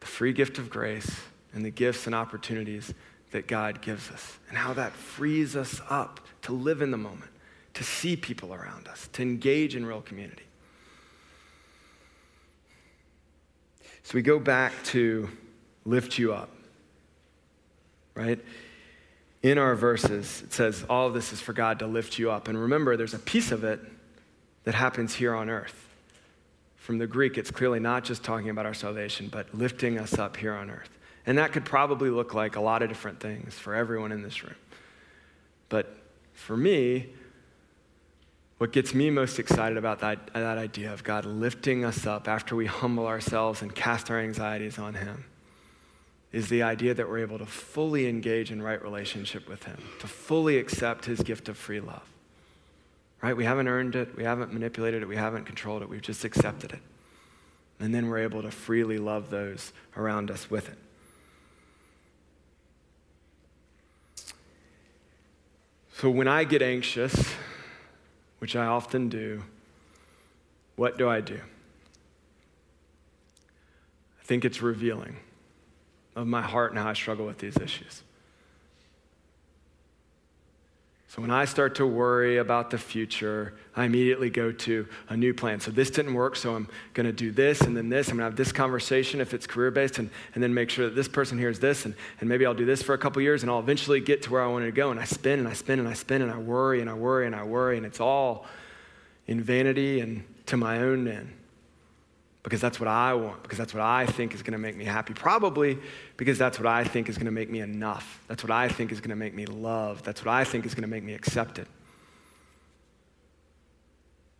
the 0.00 0.06
free 0.06 0.32
gift 0.32 0.58
of 0.58 0.70
grace 0.70 1.20
and 1.52 1.64
the 1.64 1.70
gifts 1.70 2.06
and 2.06 2.14
opportunities 2.14 2.92
that 3.30 3.46
God 3.46 3.82
gives 3.82 4.10
us, 4.10 4.38
and 4.48 4.56
how 4.56 4.72
that 4.72 4.92
frees 4.92 5.54
us 5.54 5.80
up 5.90 6.20
to 6.42 6.52
live 6.52 6.80
in 6.80 6.90
the 6.90 6.96
moment, 6.96 7.30
to 7.74 7.84
see 7.84 8.16
people 8.16 8.54
around 8.54 8.88
us, 8.88 9.08
to 9.12 9.22
engage 9.22 9.76
in 9.76 9.84
real 9.84 10.00
community. 10.00 10.44
So 14.02 14.14
we 14.14 14.22
go 14.22 14.38
back 14.38 14.72
to 14.84 15.28
lift 15.84 16.18
you 16.18 16.32
up, 16.32 16.48
right? 18.14 18.42
In 19.42 19.58
our 19.58 19.74
verses, 19.74 20.42
it 20.42 20.52
says, 20.52 20.84
all 20.88 21.06
of 21.06 21.14
this 21.14 21.32
is 21.32 21.40
for 21.40 21.52
God 21.52 21.78
to 21.80 21.86
lift 21.86 22.18
you 22.18 22.30
up. 22.30 22.48
And 22.48 22.58
remember, 22.58 22.96
there's 22.96 23.14
a 23.14 23.18
piece 23.18 23.52
of 23.52 23.64
it 23.64 23.80
that 24.64 24.74
happens 24.74 25.14
here 25.14 25.34
on 25.34 25.50
earth. 25.50 25.87
From 26.88 26.96
the 26.96 27.06
Greek, 27.06 27.36
it's 27.36 27.50
clearly 27.50 27.80
not 27.80 28.02
just 28.02 28.24
talking 28.24 28.48
about 28.48 28.64
our 28.64 28.72
salvation, 28.72 29.28
but 29.30 29.54
lifting 29.54 29.98
us 29.98 30.18
up 30.18 30.38
here 30.38 30.54
on 30.54 30.70
earth. 30.70 30.88
And 31.26 31.36
that 31.36 31.52
could 31.52 31.66
probably 31.66 32.08
look 32.08 32.32
like 32.32 32.56
a 32.56 32.62
lot 32.62 32.80
of 32.80 32.88
different 32.88 33.20
things 33.20 33.58
for 33.58 33.74
everyone 33.74 34.10
in 34.10 34.22
this 34.22 34.42
room. 34.42 34.54
But 35.68 35.94
for 36.32 36.56
me, 36.56 37.10
what 38.56 38.72
gets 38.72 38.94
me 38.94 39.10
most 39.10 39.38
excited 39.38 39.76
about 39.76 39.98
that, 39.98 40.32
that 40.32 40.56
idea 40.56 40.90
of 40.90 41.04
God 41.04 41.26
lifting 41.26 41.84
us 41.84 42.06
up 42.06 42.26
after 42.26 42.56
we 42.56 42.64
humble 42.64 43.06
ourselves 43.06 43.60
and 43.60 43.74
cast 43.74 44.10
our 44.10 44.18
anxieties 44.18 44.78
on 44.78 44.94
Him 44.94 45.26
is 46.32 46.48
the 46.48 46.62
idea 46.62 46.94
that 46.94 47.06
we're 47.06 47.18
able 47.18 47.36
to 47.36 47.44
fully 47.44 48.08
engage 48.08 48.50
in 48.50 48.62
right 48.62 48.82
relationship 48.82 49.46
with 49.46 49.64
Him, 49.64 49.76
to 49.98 50.06
fully 50.06 50.56
accept 50.56 51.04
His 51.04 51.20
gift 51.20 51.50
of 51.50 51.58
free 51.58 51.80
love 51.80 52.08
right? 53.22 53.36
We 53.36 53.44
haven't 53.44 53.68
earned 53.68 53.96
it, 53.96 54.16
we 54.16 54.24
haven't 54.24 54.52
manipulated 54.52 55.02
it, 55.02 55.06
we 55.06 55.16
haven't 55.16 55.44
controlled 55.44 55.82
it, 55.82 55.88
we've 55.88 56.02
just 56.02 56.24
accepted 56.24 56.72
it. 56.72 56.80
And 57.80 57.94
then 57.94 58.08
we're 58.08 58.18
able 58.18 58.42
to 58.42 58.50
freely 58.50 58.98
love 58.98 59.30
those 59.30 59.72
around 59.96 60.30
us 60.30 60.50
with 60.50 60.68
it. 60.68 60.78
So 65.94 66.10
when 66.10 66.28
I 66.28 66.44
get 66.44 66.62
anxious, 66.62 67.34
which 68.38 68.54
I 68.54 68.66
often 68.66 69.08
do, 69.08 69.42
what 70.76 70.96
do 70.96 71.08
I 71.08 71.20
do? 71.20 71.40
I 74.20 74.24
think 74.24 74.44
it's 74.44 74.62
revealing 74.62 75.16
of 76.14 76.28
my 76.28 76.42
heart 76.42 76.70
and 76.70 76.80
how 76.80 76.88
I 76.88 76.92
struggle 76.92 77.26
with 77.26 77.38
these 77.38 77.56
issues. 77.56 78.02
So 81.08 81.22
when 81.22 81.30
I 81.30 81.46
start 81.46 81.74
to 81.76 81.86
worry 81.86 82.36
about 82.36 82.70
the 82.70 82.76
future, 82.76 83.54
I 83.74 83.86
immediately 83.86 84.28
go 84.28 84.52
to 84.52 84.86
a 85.08 85.16
new 85.16 85.32
plan. 85.32 85.58
So 85.58 85.70
this 85.70 85.88
didn't 85.88 86.12
work, 86.12 86.36
so 86.36 86.54
I'm 86.54 86.68
going 86.92 87.06
to 87.06 87.12
do 87.12 87.30
this 87.30 87.62
and 87.62 87.74
then 87.74 87.88
this. 87.88 88.08
I'm 88.08 88.18
going 88.18 88.26
to 88.26 88.30
have 88.30 88.36
this 88.36 88.52
conversation 88.52 89.18
if 89.22 89.32
it's 89.32 89.46
career 89.46 89.70
based, 89.70 89.98
and, 89.98 90.10
and 90.34 90.42
then 90.42 90.52
make 90.52 90.68
sure 90.68 90.84
that 90.84 90.94
this 90.94 91.08
person 91.08 91.38
hears 91.38 91.60
this, 91.60 91.86
and, 91.86 91.94
and 92.20 92.28
maybe 92.28 92.44
I'll 92.44 92.52
do 92.52 92.66
this 92.66 92.82
for 92.82 92.92
a 92.92 92.98
couple 92.98 93.22
years, 93.22 93.42
and 93.42 93.50
I'll 93.50 93.58
eventually 93.58 94.00
get 94.00 94.20
to 94.24 94.30
where 94.30 94.42
I 94.42 94.48
wanted 94.48 94.66
to 94.66 94.72
go. 94.72 94.90
And 94.90 95.00
I 95.00 95.04
spin 95.04 95.38
and 95.38 95.48
I 95.48 95.54
spin 95.54 95.78
and 95.78 95.88
I 95.88 95.94
spin 95.94 96.20
and 96.20 96.30
I 96.30 96.36
worry 96.36 96.82
and 96.82 96.90
I 96.90 96.94
worry 96.94 97.24
and 97.24 97.34
I 97.34 97.42
worry, 97.42 97.78
and 97.78 97.86
it's 97.86 98.00
all 98.00 98.44
in 99.26 99.42
vanity 99.42 100.00
and 100.00 100.24
to 100.46 100.58
my 100.58 100.80
own 100.80 101.08
end 101.08 101.37
because 102.48 102.62
that's 102.62 102.80
what 102.80 102.88
I 102.88 103.12
want, 103.12 103.42
because 103.42 103.58
that's 103.58 103.74
what 103.74 103.82
I 103.82 104.06
think 104.06 104.32
is 104.32 104.42
going 104.42 104.52
to 104.52 104.58
make 104.58 104.74
me 104.74 104.86
happy. 104.86 105.12
Probably 105.12 105.78
because 106.16 106.38
that's 106.38 106.58
what 106.58 106.66
I 106.66 106.82
think 106.82 107.10
is 107.10 107.18
going 107.18 107.26
to 107.26 107.30
make 107.30 107.50
me 107.50 107.60
enough. 107.60 108.22
That's 108.26 108.42
what 108.42 108.50
I 108.50 108.68
think 108.68 108.90
is 108.90 109.00
going 109.00 109.10
to 109.10 109.16
make 109.16 109.34
me 109.34 109.44
loved. 109.44 110.02
That's 110.02 110.24
what 110.24 110.32
I 110.32 110.44
think 110.44 110.64
is 110.64 110.74
going 110.74 110.80
to 110.80 110.88
make 110.88 111.04
me 111.04 111.12
accepted. 111.12 111.66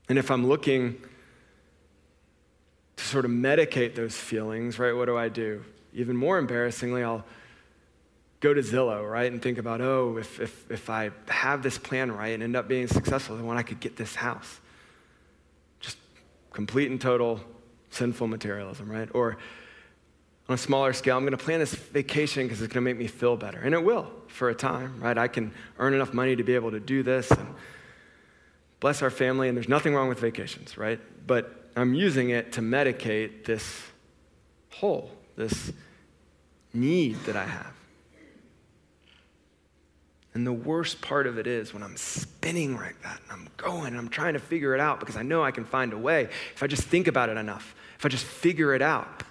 And 0.08 0.18
if 0.18 0.30
I'm 0.30 0.46
looking 0.46 0.96
to 2.96 3.04
sort 3.04 3.26
of 3.26 3.30
medicate 3.30 3.94
those 3.94 4.16
feelings, 4.16 4.78
right, 4.78 4.92
what 4.92 5.04
do 5.04 5.18
I 5.18 5.28
do? 5.28 5.62
Even 5.92 6.16
more 6.16 6.38
embarrassingly, 6.38 7.02
I'll 7.02 7.26
go 8.40 8.54
to 8.54 8.62
Zillow, 8.62 9.06
right, 9.06 9.30
and 9.30 9.42
think 9.42 9.58
about, 9.58 9.82
oh, 9.82 10.16
if, 10.16 10.40
if, 10.40 10.70
if 10.70 10.88
I 10.88 11.10
have 11.28 11.62
this 11.62 11.76
plan 11.76 12.10
right 12.10 12.32
and 12.32 12.42
end 12.42 12.56
up 12.56 12.68
being 12.68 12.88
successful, 12.88 13.36
then 13.36 13.44
when 13.44 13.58
I 13.58 13.62
could 13.62 13.80
get 13.80 13.98
this 13.98 14.14
house. 14.14 14.60
Just 15.80 15.98
complete 16.54 16.90
and 16.90 16.98
total 16.98 17.42
sinful 17.90 18.26
materialism, 18.26 18.90
right? 18.90 19.08
Or 19.14 19.38
on 20.48 20.54
a 20.54 20.58
smaller 20.58 20.92
scale, 20.92 21.16
I'm 21.16 21.24
going 21.24 21.36
to 21.36 21.44
plan 21.44 21.60
this 21.60 21.74
vacation 21.74 22.44
because 22.44 22.62
it's 22.62 22.72
going 22.72 22.82
to 22.84 22.88
make 22.90 22.96
me 22.96 23.06
feel 23.06 23.36
better. 23.36 23.58
And 23.58 23.74
it 23.74 23.84
will 23.84 24.10
for 24.28 24.48
a 24.48 24.54
time, 24.54 25.00
right? 25.00 25.16
I 25.16 25.28
can 25.28 25.52
earn 25.78 25.94
enough 25.94 26.14
money 26.14 26.36
to 26.36 26.42
be 26.42 26.54
able 26.54 26.70
to 26.70 26.80
do 26.80 27.02
this 27.02 27.30
and 27.30 27.54
bless 28.80 29.02
our 29.02 29.10
family, 29.10 29.48
and 29.48 29.56
there's 29.56 29.68
nothing 29.68 29.94
wrong 29.94 30.08
with 30.08 30.20
vacations, 30.20 30.78
right? 30.78 31.00
But 31.26 31.70
I'm 31.76 31.94
using 31.94 32.30
it 32.30 32.52
to 32.52 32.60
medicate 32.60 33.44
this 33.44 33.82
hole, 34.70 35.10
this 35.36 35.72
need 36.72 37.16
that 37.24 37.36
I 37.36 37.44
have. 37.44 37.77
And 40.34 40.46
the 40.46 40.52
worst 40.52 41.00
part 41.00 41.26
of 41.26 41.38
it 41.38 41.46
is 41.46 41.72
when 41.72 41.82
I'm 41.82 41.96
spinning 41.96 42.76
like 42.76 43.00
that 43.02 43.20
and 43.22 43.32
I'm 43.32 43.48
going 43.56 43.88
and 43.88 43.96
I'm 43.96 44.08
trying 44.08 44.34
to 44.34 44.38
figure 44.38 44.74
it 44.74 44.80
out 44.80 45.00
because 45.00 45.16
I 45.16 45.22
know 45.22 45.42
I 45.42 45.50
can 45.50 45.64
find 45.64 45.92
a 45.92 45.98
way 45.98 46.28
if 46.54 46.62
I 46.62 46.66
just 46.66 46.82
think 46.84 47.08
about 47.08 47.28
it 47.28 47.36
enough, 47.36 47.74
if 47.98 48.04
I 48.04 48.08
just 48.08 48.24
figure 48.24 48.74
it 48.74 48.82
out. 48.82 49.22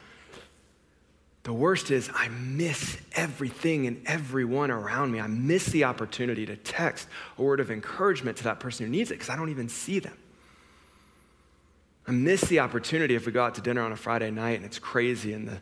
The 1.44 1.54
worst 1.54 1.92
is 1.92 2.10
I 2.14 2.28
miss 2.28 2.98
everything 3.16 3.88
and 3.88 4.02
everyone 4.06 4.70
around 4.70 5.14
me. 5.14 5.22
I 5.22 5.28
miss 5.28 5.68
the 5.68 5.86
opportunity 5.86 6.46
to 6.46 6.58
text 6.58 7.08
a 7.38 7.42
word 7.42 7.62
of 7.62 7.72
encouragement 7.72 8.36
to 8.40 8.44
that 8.46 8.60
person 8.60 8.86
who 8.86 8.92
needs 8.92 9.12
it 9.12 9.14
because 9.14 9.30
I 9.30 9.38
don't 9.38 9.50
even 9.50 9.70
see 9.70 10.00
them. 10.00 10.18
I 12.06 12.12
miss 12.12 12.42
the 12.42 12.60
opportunity 12.60 13.16
if 13.16 13.26
we 13.26 13.32
go 13.32 13.44
out 13.44 13.56
to 13.56 13.62
dinner 13.62 13.82
on 13.82 13.94
a 13.94 13.96
Friday 13.96 14.30
night 14.30 14.58
and 14.58 14.66
it's 14.66 14.80
crazy 14.80 15.32
and 15.32 15.48
the 15.48 15.60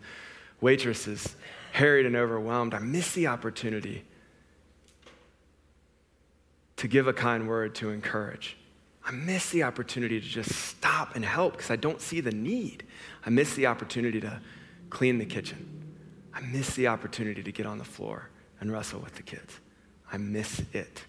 waitress 0.59 1.07
is 1.07 1.35
harried 1.71 2.07
and 2.07 2.15
overwhelmed. 2.15 2.73
I 2.73 2.79
miss 2.79 3.13
the 3.13 3.27
opportunity 3.27 4.05
to 6.77 6.87
give 6.87 7.07
a 7.07 7.13
kind 7.13 7.47
word 7.47 7.75
to 7.75 7.89
encourage. 7.89 8.57
I 9.03 9.11
miss 9.11 9.51
the 9.51 9.63
opportunity 9.63 10.19
to 10.19 10.27
just 10.27 10.51
stop 10.51 11.15
and 11.15 11.23
help 11.23 11.53
because 11.53 11.69
I 11.69 11.75
don't 11.75 12.01
see 12.01 12.21
the 12.21 12.31
need. 12.31 12.83
I 13.25 13.29
miss 13.29 13.53
the 13.53 13.67
opportunity 13.67 14.19
to 14.21 14.41
clean 14.89 15.19
the 15.19 15.25
kitchen. 15.25 15.83
I 16.33 16.41
miss 16.41 16.75
the 16.75 16.87
opportunity 16.87 17.43
to 17.43 17.51
get 17.51 17.65
on 17.65 17.77
the 17.77 17.85
floor 17.85 18.29
and 18.59 18.71
wrestle 18.71 18.99
with 18.99 19.15
the 19.15 19.23
kids. 19.23 19.59
I 20.11 20.17
miss 20.17 20.61
it 20.73 21.05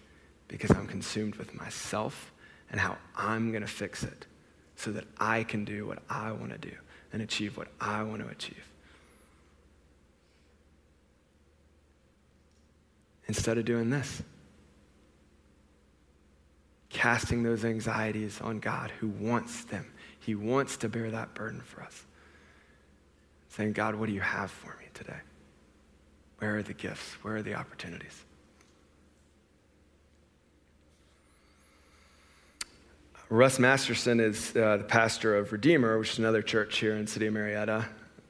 because 0.47 0.71
I'm 0.71 0.87
consumed 0.87 1.35
with 1.35 1.53
myself 1.55 2.31
and 2.71 2.79
how 2.79 2.97
I'm 3.15 3.51
going 3.51 3.61
to 3.61 3.67
fix 3.67 4.03
it 4.03 4.27
so 4.75 4.91
that 4.91 5.05
I 5.19 5.43
can 5.43 5.65
do 5.65 5.87
what 5.87 5.99
I 6.09 6.31
want 6.31 6.51
to 6.51 6.57
do 6.57 6.75
and 7.11 7.21
achieve 7.21 7.57
what 7.57 7.67
I 7.81 8.03
want 8.03 8.21
to 8.21 8.27
achieve. 8.29 8.63
Instead 13.27 13.57
of 13.57 13.65
doing 13.65 13.89
this 13.89 14.21
casting 16.89 17.43
those 17.43 17.65
anxieties 17.65 18.39
on 18.41 18.59
God 18.59 18.91
who 18.99 19.07
wants 19.07 19.65
them. 19.65 19.85
He 20.19 20.35
wants 20.35 20.77
to 20.77 20.89
bear 20.89 21.11
that 21.11 21.33
burden 21.33 21.61
for 21.61 21.81
us. 21.81 22.05
Saying, 23.49 23.73
God, 23.73 23.95
what 23.95 24.07
do 24.07 24.13
you 24.13 24.21
have 24.21 24.51
for 24.51 24.75
me 24.79 24.85
today? 24.93 25.19
Where 26.39 26.57
are 26.57 26.63
the 26.63 26.73
gifts? 26.73 27.13
Where 27.23 27.37
are 27.37 27.41
the 27.41 27.55
opportunities? 27.55 28.23
Russ 33.29 33.59
Masterson 33.59 34.21
is 34.21 34.55
uh, 34.55 34.77
the 34.77 34.83
pastor 34.85 35.35
of 35.35 35.51
Redeemer, 35.51 35.99
which 35.99 36.13
is 36.13 36.19
another 36.19 36.41
church 36.41 36.77
here 36.79 36.95
in 36.95 37.07
City 37.07 37.27
of 37.27 37.33
Marietta, 37.33 37.85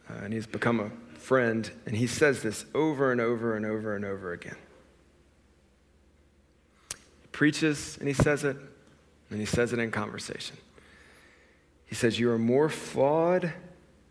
uh, 0.09 0.13
and 0.23 0.33
he's 0.33 0.47
become 0.47 0.79
a 0.79 0.89
friend, 1.19 1.69
and 1.85 1.95
he 1.95 2.07
says 2.07 2.41
this 2.41 2.65
over 2.73 3.11
and 3.11 3.21
over 3.21 3.55
and 3.55 3.65
over 3.65 3.95
and 3.95 4.03
over 4.03 4.33
again 4.33 4.55
preaches 7.37 7.97
and 7.99 8.07
he 8.07 8.15
says 8.15 8.43
it, 8.43 8.57
and 9.29 9.39
he 9.39 9.45
says 9.45 9.71
it 9.71 9.77
in 9.77 9.91
conversation. 9.91 10.57
He 11.85 11.93
says, 11.93 12.19
You 12.19 12.31
are 12.31 12.39
more 12.39 12.67
flawed 12.67 13.53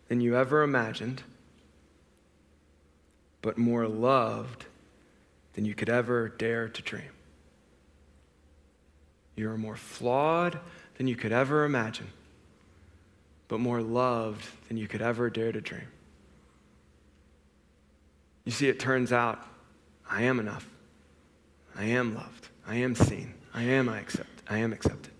than 0.06 0.20
you 0.20 0.36
ever 0.36 0.62
imagined, 0.62 1.24
but 3.42 3.58
more 3.58 3.88
loved 3.88 4.66
than 5.54 5.64
you 5.64 5.74
could 5.74 5.88
ever 5.88 6.28
dare 6.28 6.68
to 6.68 6.82
dream. 6.82 7.10
You 9.34 9.50
are 9.50 9.58
more 9.58 9.76
flawed 9.76 10.60
than 10.96 11.08
you 11.08 11.16
could 11.16 11.32
ever 11.32 11.64
imagine, 11.64 12.06
but 13.48 13.58
more 13.58 13.82
loved 13.82 14.46
than 14.68 14.76
you 14.76 14.86
could 14.86 15.02
ever 15.02 15.30
dare 15.30 15.50
to 15.50 15.60
dream. 15.60 15.88
You 18.44 18.52
see, 18.52 18.68
it 18.68 18.78
turns 18.78 19.12
out 19.12 19.44
I 20.08 20.22
am 20.22 20.38
enough. 20.38 20.70
I 21.74 21.86
am 21.86 22.14
loved. 22.14 22.50
I 22.66 22.76
am 22.76 22.94
seen. 22.94 23.34
I 23.54 23.62
am 23.62 23.88
I 23.88 24.00
accept. 24.00 24.42
I 24.48 24.58
am 24.58 24.72
accepted. 24.72 25.12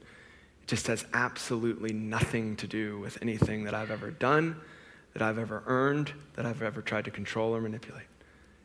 It 0.63 0.67
just 0.67 0.89
has 0.89 1.05
absolutely 1.15 1.93
nothing 1.93 2.57
to 2.57 2.67
do 2.67 2.99
with 2.99 3.19
anything 3.23 3.65
that 3.65 3.75
I've 3.75 3.91
ever 3.91 4.11
done, 4.11 4.57
that 5.13 5.23
I've 5.23 5.39
ever 5.39 5.63
earned, 5.67 6.13
that 6.35 6.45
I've 6.45 6.63
ever 6.63 6.83
tried 6.83 7.05
to 7.05 7.11
control 7.11 7.55
or 7.55 7.61
manipulate. 7.61 8.07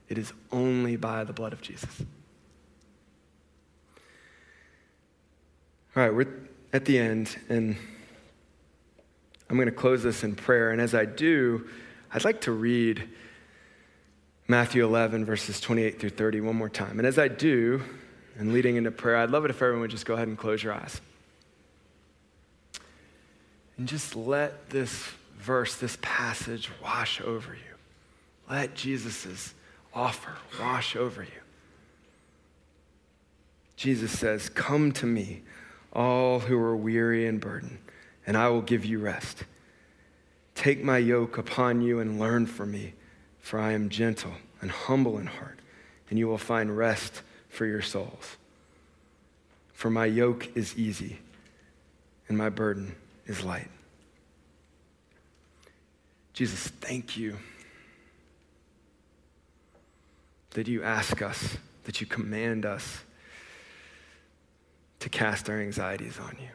It 0.09 0.17
is 0.17 0.33
only 0.51 0.97
by 0.97 1.23
the 1.23 1.33
blood 1.33 1.53
of 1.53 1.61
Jesus. 1.61 2.01
All 5.95 6.03
right, 6.03 6.13
we're 6.13 6.27
at 6.73 6.85
the 6.85 6.97
end, 6.97 7.37
and 7.49 7.75
I'm 9.49 9.57
going 9.57 9.67
to 9.67 9.73
close 9.73 10.03
this 10.03 10.23
in 10.23 10.35
prayer. 10.35 10.71
And 10.71 10.81
as 10.81 10.95
I 10.95 11.05
do, 11.05 11.67
I'd 12.13 12.23
like 12.23 12.41
to 12.41 12.51
read 12.51 13.07
Matthew 14.47 14.83
11, 14.85 15.25
verses 15.25 15.59
28 15.61 15.99
through 15.99 16.09
30 16.09 16.41
one 16.41 16.55
more 16.55 16.69
time. 16.69 16.97
And 16.97 17.07
as 17.07 17.19
I 17.19 17.27
do, 17.27 17.81
and 18.41 18.53
leading 18.53 18.75
into 18.75 18.89
prayer, 18.89 19.17
I'd 19.17 19.29
love 19.29 19.45
it 19.45 19.51
if 19.51 19.61
everyone 19.61 19.81
would 19.81 19.91
just 19.91 20.07
go 20.07 20.15
ahead 20.15 20.27
and 20.27 20.35
close 20.35 20.63
your 20.63 20.73
eyes. 20.73 20.99
And 23.77 23.87
just 23.87 24.15
let 24.15 24.71
this 24.71 25.11
verse, 25.37 25.75
this 25.75 25.95
passage 26.01 26.71
wash 26.81 27.21
over 27.21 27.53
you. 27.53 27.75
Let 28.49 28.73
Jesus' 28.73 29.53
offer 29.93 30.31
wash 30.59 30.95
over 30.95 31.21
you. 31.21 31.29
Jesus 33.75 34.17
says, 34.17 34.49
Come 34.49 34.91
to 34.93 35.05
me, 35.05 35.43
all 35.93 36.39
who 36.39 36.57
are 36.57 36.75
weary 36.75 37.27
and 37.27 37.39
burdened, 37.39 37.77
and 38.25 38.35
I 38.35 38.49
will 38.49 38.63
give 38.63 38.83
you 38.83 38.97
rest. 38.97 39.43
Take 40.55 40.83
my 40.83 40.97
yoke 40.97 41.37
upon 41.37 41.81
you 41.81 41.99
and 41.99 42.19
learn 42.19 42.47
from 42.47 42.71
me, 42.71 42.95
for 43.37 43.59
I 43.59 43.73
am 43.73 43.89
gentle 43.89 44.33
and 44.61 44.71
humble 44.71 45.19
in 45.19 45.27
heart, 45.27 45.59
and 46.09 46.17
you 46.17 46.27
will 46.27 46.39
find 46.39 46.75
rest 46.75 47.21
for 47.51 47.65
your 47.65 47.81
souls. 47.81 48.37
For 49.73 49.91
my 49.91 50.05
yoke 50.05 50.55
is 50.55 50.75
easy 50.77 51.19
and 52.27 52.37
my 52.37 52.49
burden 52.49 52.95
is 53.27 53.43
light. 53.43 53.69
Jesus, 56.33 56.67
thank 56.67 57.17
you 57.17 57.37
that 60.51 60.67
you 60.67 60.81
ask 60.81 61.21
us, 61.21 61.57
that 61.83 61.99
you 61.99 62.07
command 62.07 62.65
us 62.65 63.01
to 64.99 65.09
cast 65.09 65.49
our 65.49 65.59
anxieties 65.59 66.19
on 66.19 66.35
you 66.39 66.49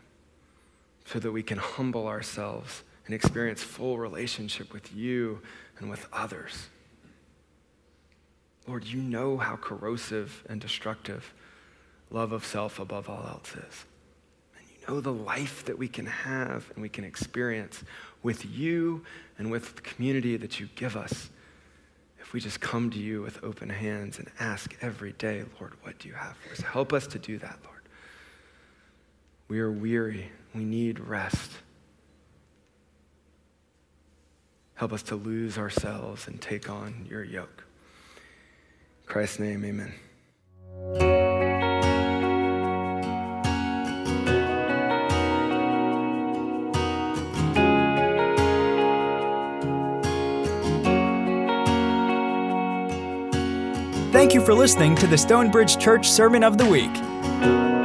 so 1.04 1.18
that 1.18 1.30
we 1.30 1.42
can 1.42 1.58
humble 1.58 2.06
ourselves 2.06 2.82
and 3.04 3.14
experience 3.14 3.62
full 3.62 3.98
relationship 3.98 4.72
with 4.72 4.94
you 4.94 5.40
and 5.78 5.90
with 5.90 6.06
others. 6.12 6.68
Lord, 8.66 8.84
you 8.84 9.00
know 9.00 9.36
how 9.36 9.56
corrosive 9.56 10.44
and 10.48 10.60
destructive 10.60 11.32
love 12.10 12.32
of 12.32 12.44
self 12.44 12.78
above 12.78 13.08
all 13.08 13.26
else 13.26 13.50
is. 13.50 13.84
And 14.58 14.66
you 14.68 14.86
know 14.88 15.00
the 15.00 15.12
life 15.12 15.64
that 15.66 15.78
we 15.78 15.88
can 15.88 16.06
have 16.06 16.70
and 16.74 16.82
we 16.82 16.88
can 16.88 17.04
experience 17.04 17.84
with 18.22 18.44
you 18.44 19.04
and 19.38 19.50
with 19.50 19.76
the 19.76 19.82
community 19.82 20.36
that 20.36 20.58
you 20.58 20.68
give 20.74 20.96
us 20.96 21.30
if 22.26 22.32
we 22.32 22.40
just 22.40 22.60
come 22.60 22.90
to 22.90 22.98
you 22.98 23.22
with 23.22 23.38
open 23.44 23.68
hands 23.68 24.18
and 24.18 24.28
ask 24.40 24.76
every 24.82 25.12
day, 25.12 25.44
Lord, 25.60 25.74
what 25.82 25.96
do 26.00 26.08
you 26.08 26.14
have 26.14 26.36
for 26.36 26.50
us? 26.50 26.60
Help 26.60 26.92
us 26.92 27.06
to 27.06 27.20
do 27.20 27.38
that, 27.38 27.56
Lord. 27.64 27.82
We 29.46 29.60
are 29.60 29.70
weary. 29.70 30.32
We 30.52 30.64
need 30.64 30.98
rest. 30.98 31.52
Help 34.74 34.92
us 34.92 35.04
to 35.04 35.14
lose 35.14 35.56
ourselves 35.56 36.26
and 36.26 36.40
take 36.40 36.68
on 36.68 37.06
your 37.08 37.22
yoke. 37.22 37.65
Christ's 39.06 39.38
name, 39.38 39.64
amen. 39.64 39.94
Thank 54.12 54.34
you 54.34 54.40
for 54.40 54.54
listening 54.54 54.96
to 54.96 55.06
the 55.06 55.16
Stonebridge 55.16 55.78
Church 55.78 56.10
Sermon 56.10 56.42
of 56.42 56.58
the 56.58 56.64
Week. 56.64 57.75